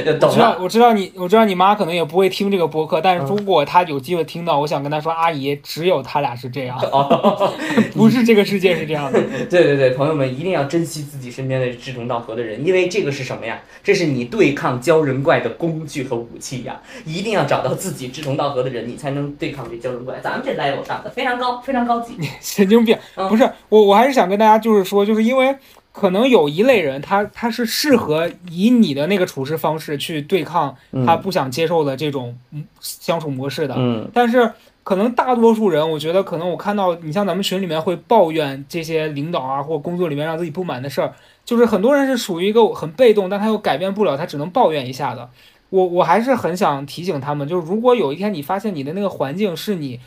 [0.04, 7.54] 就我懂了。，知道我知道你，我知道你妈可能也不会听这个播客，但是嗯如果她有机会听到，我想跟她说，阿姨，只有他俩是这样，哦，
[7.94, 9.22] 不是这个世界是这样的。
[9.48, 13.62] 对对对，朋友们一定要珍惜自己身边的志同道合的人，因为这个是什么呀？
[13.84, 16.82] 这是你对抗鲛人怪的工具和武器呀！
[17.06, 20.20] 一定要找到自己志同道合的人，你才能对抗这鲛人怪。
[20.24, 22.18] 咱们这 level 上的非常高，非常高级。
[22.42, 25.56] 神经病嗯，不是我，我还是想跟大家就是说，就是因为
[25.92, 34.52] 可能有一类人他，他是适合以你的那个处事方式去对抗他不想接受的这种嗯相处模式的，嗯但是
[34.84, 41.14] 可能大多数人，我觉得可能我看到你像咱们群里面会抱怨这些领导啊或工作里面让自己不满的事儿，
[41.46, 45.30] 就是很多人是属于一个很被动，但他又改变不了，他只能抱怨一下的。
[45.70, 50.00] 我我还是很想提醒他们，就是如果有一天你发现你的那个环境是你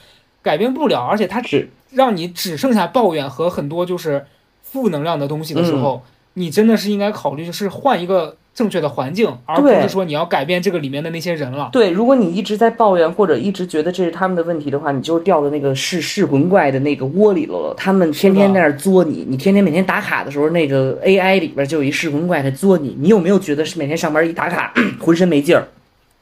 [0.47, 4.25] 改变不了，而且它只让你只剩下抱怨和很多就是
[4.63, 11.69] 负能量的东西的时候，你真的是应该考虑是换一个正确的环境，而不是说你要改变这个里面的那些人了。
[11.73, 17.75] 对，如果你一直在抱怨或者一直觉得这是他们的问题的话，你就掉到那个噬噬魂怪的那个窝里头了。
[17.77, 22.97] 他们天天在那儿作你，你天天每天打卡的时候，那个 AI 里边就有一噬魂怪在作你。
[23.01, 25.67] 你有没有觉得是每天上班一打卡， 浑身没劲儿？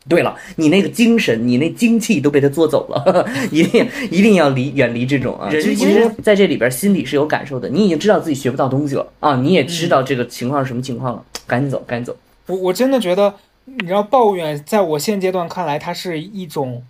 [0.08, 5.48] 对了，你那个精神，你那精气都被他作走了， 一定一定要离远离这种啊。
[5.48, 12.16] 人其实在这里边心里是有感受的，你已经知道自己学不到东西了啊，你也知道这个情况是什么情况了，赶紧走，赶紧走。
[12.46, 13.32] 我我真的觉得，
[13.64, 16.82] 你知道，抱怨在我现阶段看来，它是一种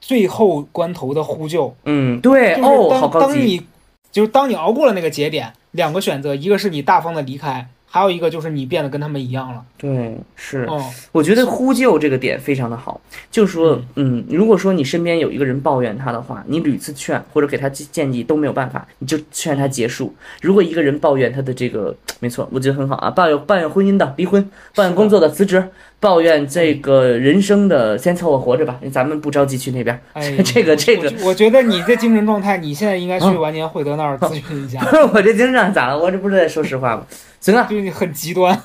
[0.00, 1.74] 最后关头的呼救。
[1.84, 3.26] 嗯，对就是哦，当、好高级。
[3.26, 3.62] 当你
[4.10, 9.62] 就是当你熬过了那个节点，两个选择，一个是你大方的离开，还有一个就是你变得跟他们一样了。
[9.76, 10.66] 对，是。
[10.70, 10.82] 嗯，
[11.12, 12.98] 我觉得呼救这个点非常的好，
[13.30, 20.14] 就是说，嗯，如果说你身边有一个人抱怨他的话，你屡次劝或者给他建议都没有办法，你就劝他结束。
[20.40, 25.68] 如果一个人抱怨他的这个，没错，我觉得很好啊，抱怨抱怨婚姻的离婚，抱怨工作的辞职，
[26.02, 29.96] 抱怨这个人生的先凑合活着吧，咱们不着急去那边。
[30.14, 34.84] 哎， 这个这个我，我觉得你这精神状态， 你现在应该去完年惠德那儿咨询一下，
[35.14, 35.96] 我这精神状态咋了？
[35.96, 37.06] 我这不是在说实话吗？
[37.38, 38.60] 行啊，就是你很极端。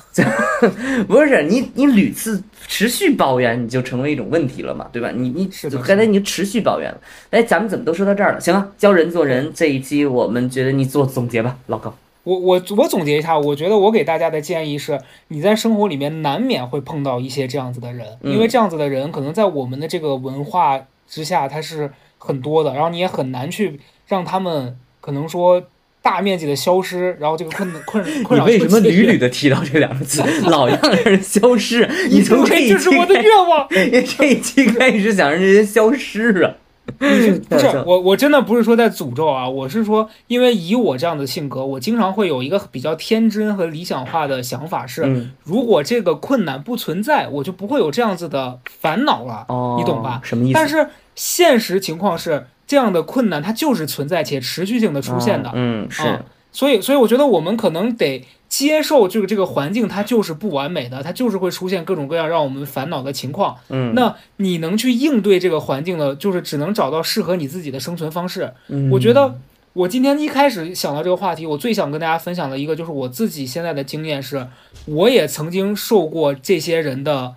[1.06, 5.12] 不是你，你屡次持续抱怨，你就成为一种问题了嘛，对吧？
[5.14, 5.48] 你你
[5.86, 6.98] 刚才你就持续抱怨了，
[7.30, 8.40] 哎，咱们怎么都说到这儿了？
[8.40, 11.94] 行了，教人做人这一期，我们觉得你做总结吧，老高。
[12.28, 25.62] 我我我总结一下，我觉得我给大家的建议是，你在生活里面难免会碰到一些这样子的人，嗯因为这样子的人可能在我们的这个文化之下，他是很多的，然后你也很难去让他们可能说
[26.02, 31.88] 大面积的消失，然后这个困困 困扰你为什么屡屡的提到这两个字，老让人消失？
[32.12, 33.66] 你从这一期这是我的愿望。
[34.18, 36.54] 这一期开始想让人消失啊？
[37.48, 50.20] 不是我，我真的不是说在诅咒啊，我是说，因为以我这样的性格，我经常会有一个比较天真和理想化的想法是，嗯，如果这个困难不存在，我就不会有这样子的烦恼了，哦，你懂吧？
[50.24, 50.54] 什么意思？
[50.54, 63.56] 但是现实情况是，这样的困难它就是存在且持续性的出现的，嗯，是啊，所以，所以我觉得我们可能得接受这个这个环境，它就是不完美的，它就是会出现各种各样让我们烦恼的情况。
[63.68, 68.52] 嗯，那你能去应对这个环境的，就是只能找到适合你自己的生存方式。
[68.68, 69.38] 嗯我觉得
[69.74, 74.46] 我今天一开始想到这个话题，我最想跟大家分享的一个就是我自己现在的经验是，
[74.86, 77.34] 我也曾经受过这些人的、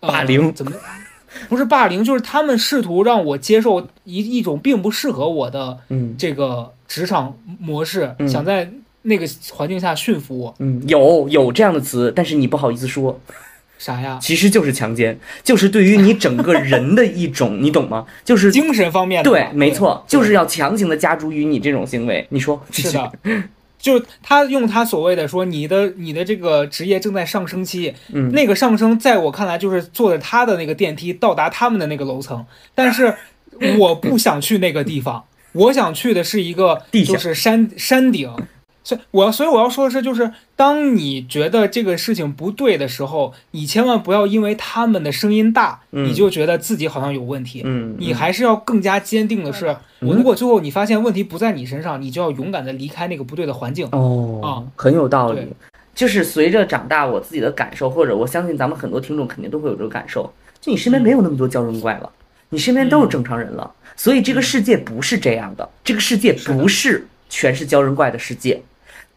[0.00, 0.72] 呃霸凌怎么？
[1.48, 8.70] 不是霸凌，就是他们试图让我接受一一种并不适合我的嗯这个职场模式，嗯想在
[9.02, 10.54] 那个环境下驯服我。
[10.58, 13.20] 嗯，有有这样的词，但是你不好意思说。
[13.78, 14.18] 啥呀？
[14.20, 18.04] 其实就是强奸，就是对于你整个人的一种，你懂吗？
[18.24, 22.26] 就是精神方面的对，没错，就是要强行的加诸于你这种行为。
[22.30, 23.12] 你说是的，
[23.78, 32.44] 就是他用他所谓的说你的你的这个职业正在上升期，嗯那个上升在我看来就是坐着他的那个电梯到达他们的那个楼层，
[32.74, 33.14] 但是
[33.78, 35.22] 我不想去那个地方，
[35.52, 38.28] 我想去的是一个就是山山顶。
[38.88, 47.60] 所以我要所以我要说的是，就是当你觉得这个事情不对的时候，你千万不要因为他们的声音大，嗯你就觉得自己好像有问题。
[47.66, 53.86] 嗯，你还是要更加坚定的是，嗯如果最后你发现问题不在你身上，你就要勇敢的离开那个不对的环境。
[53.92, 55.46] 哦啊，很有道理。
[55.94, 62.08] 就是随着长大，我自己的感受，或者我相信咱们很多听众肯定都会有这个感受，就你身边没有那么多鲛人怪了，
[62.50, 63.70] 你身边都是正常人了。
[63.96, 68.62] 所以这个世界不是这样的，这个世界不是全是鲛人怪的世界。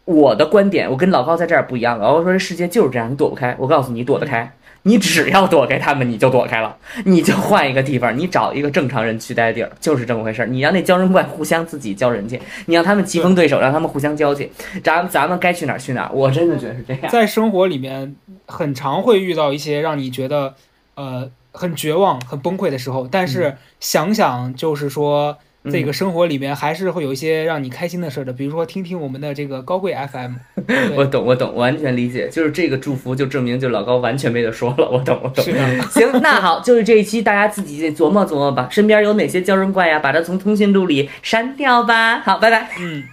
[0.04, 1.98] 我的观点，我跟老高在这儿不一样。
[1.98, 3.54] 老高说这世界就是这样，你躲不开。
[3.58, 4.52] 我告诉你，躲得开。
[4.84, 10.46] 你只要躲开他们，你就躲开了，你就换一个地方，你找一个正常人去待地儿，就是这么回事儿。
[10.46, 14.50] 你让那鲛人怪互相自己教人去，你让他们棋逢对手，让他们互相教去，
[14.82, 16.10] 咱咱们该去哪儿去哪儿。
[16.12, 17.02] 我真的觉得是这样。
[17.08, 20.54] 在生活里面，很常会遇到一些让你觉得
[20.96, 25.38] 呃很绝望、很崩溃的时候，但是想想就是说。
[25.70, 30.32] 这个生活里面还是会有一些让你开心的事儿的，比如说听听我们的这个高贵 FM，
[30.96, 32.28] 我懂，我懂，完全理解。
[32.28, 34.88] 就是这个祝福，就证明就老高完全没得说了。
[34.90, 35.44] 我懂，我懂。
[35.44, 35.60] 是的，
[35.90, 42.20] 行，那好，就是这一期大家自己琢磨琢磨吧，身边有哪些娇人怪呀，把它从通讯录里删掉吧。
[42.20, 42.68] 好，拜拜。
[42.80, 43.04] 嗯，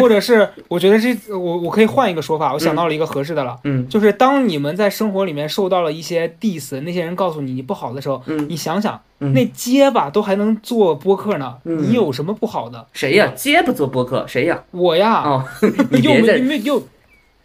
[0.00, 12.86] 或者是我觉得这我我可以换一个说法，我想到了一个合适的了，嗯就是当你们在生活里面受到了一些 diss，那些人告诉你你不好的时候，嗯你想想，嗯那结巴都还能做播客呢，嗯你有什么不好的？
[12.92, 13.32] 谁呀？
[13.36, 14.26] 结巴做播客？
[14.26, 14.62] 谁呀？
[14.72, 15.44] 我呀，哦，
[15.90, 16.82] 你又没又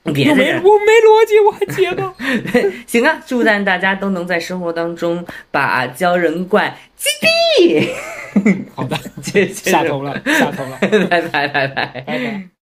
[0.04, 0.54] 你别又没。
[0.58, 2.14] 我没逻辑，我还结巴。
[2.88, 7.90] 行啊，祝愿大家都能在生活当中把鲛人怪击毙。
[8.76, 8.98] 好的，
[9.54, 10.78] 下头了，下头了，
[11.10, 11.68] 拜拜拜拜。
[11.68, 12.57] 拜拜。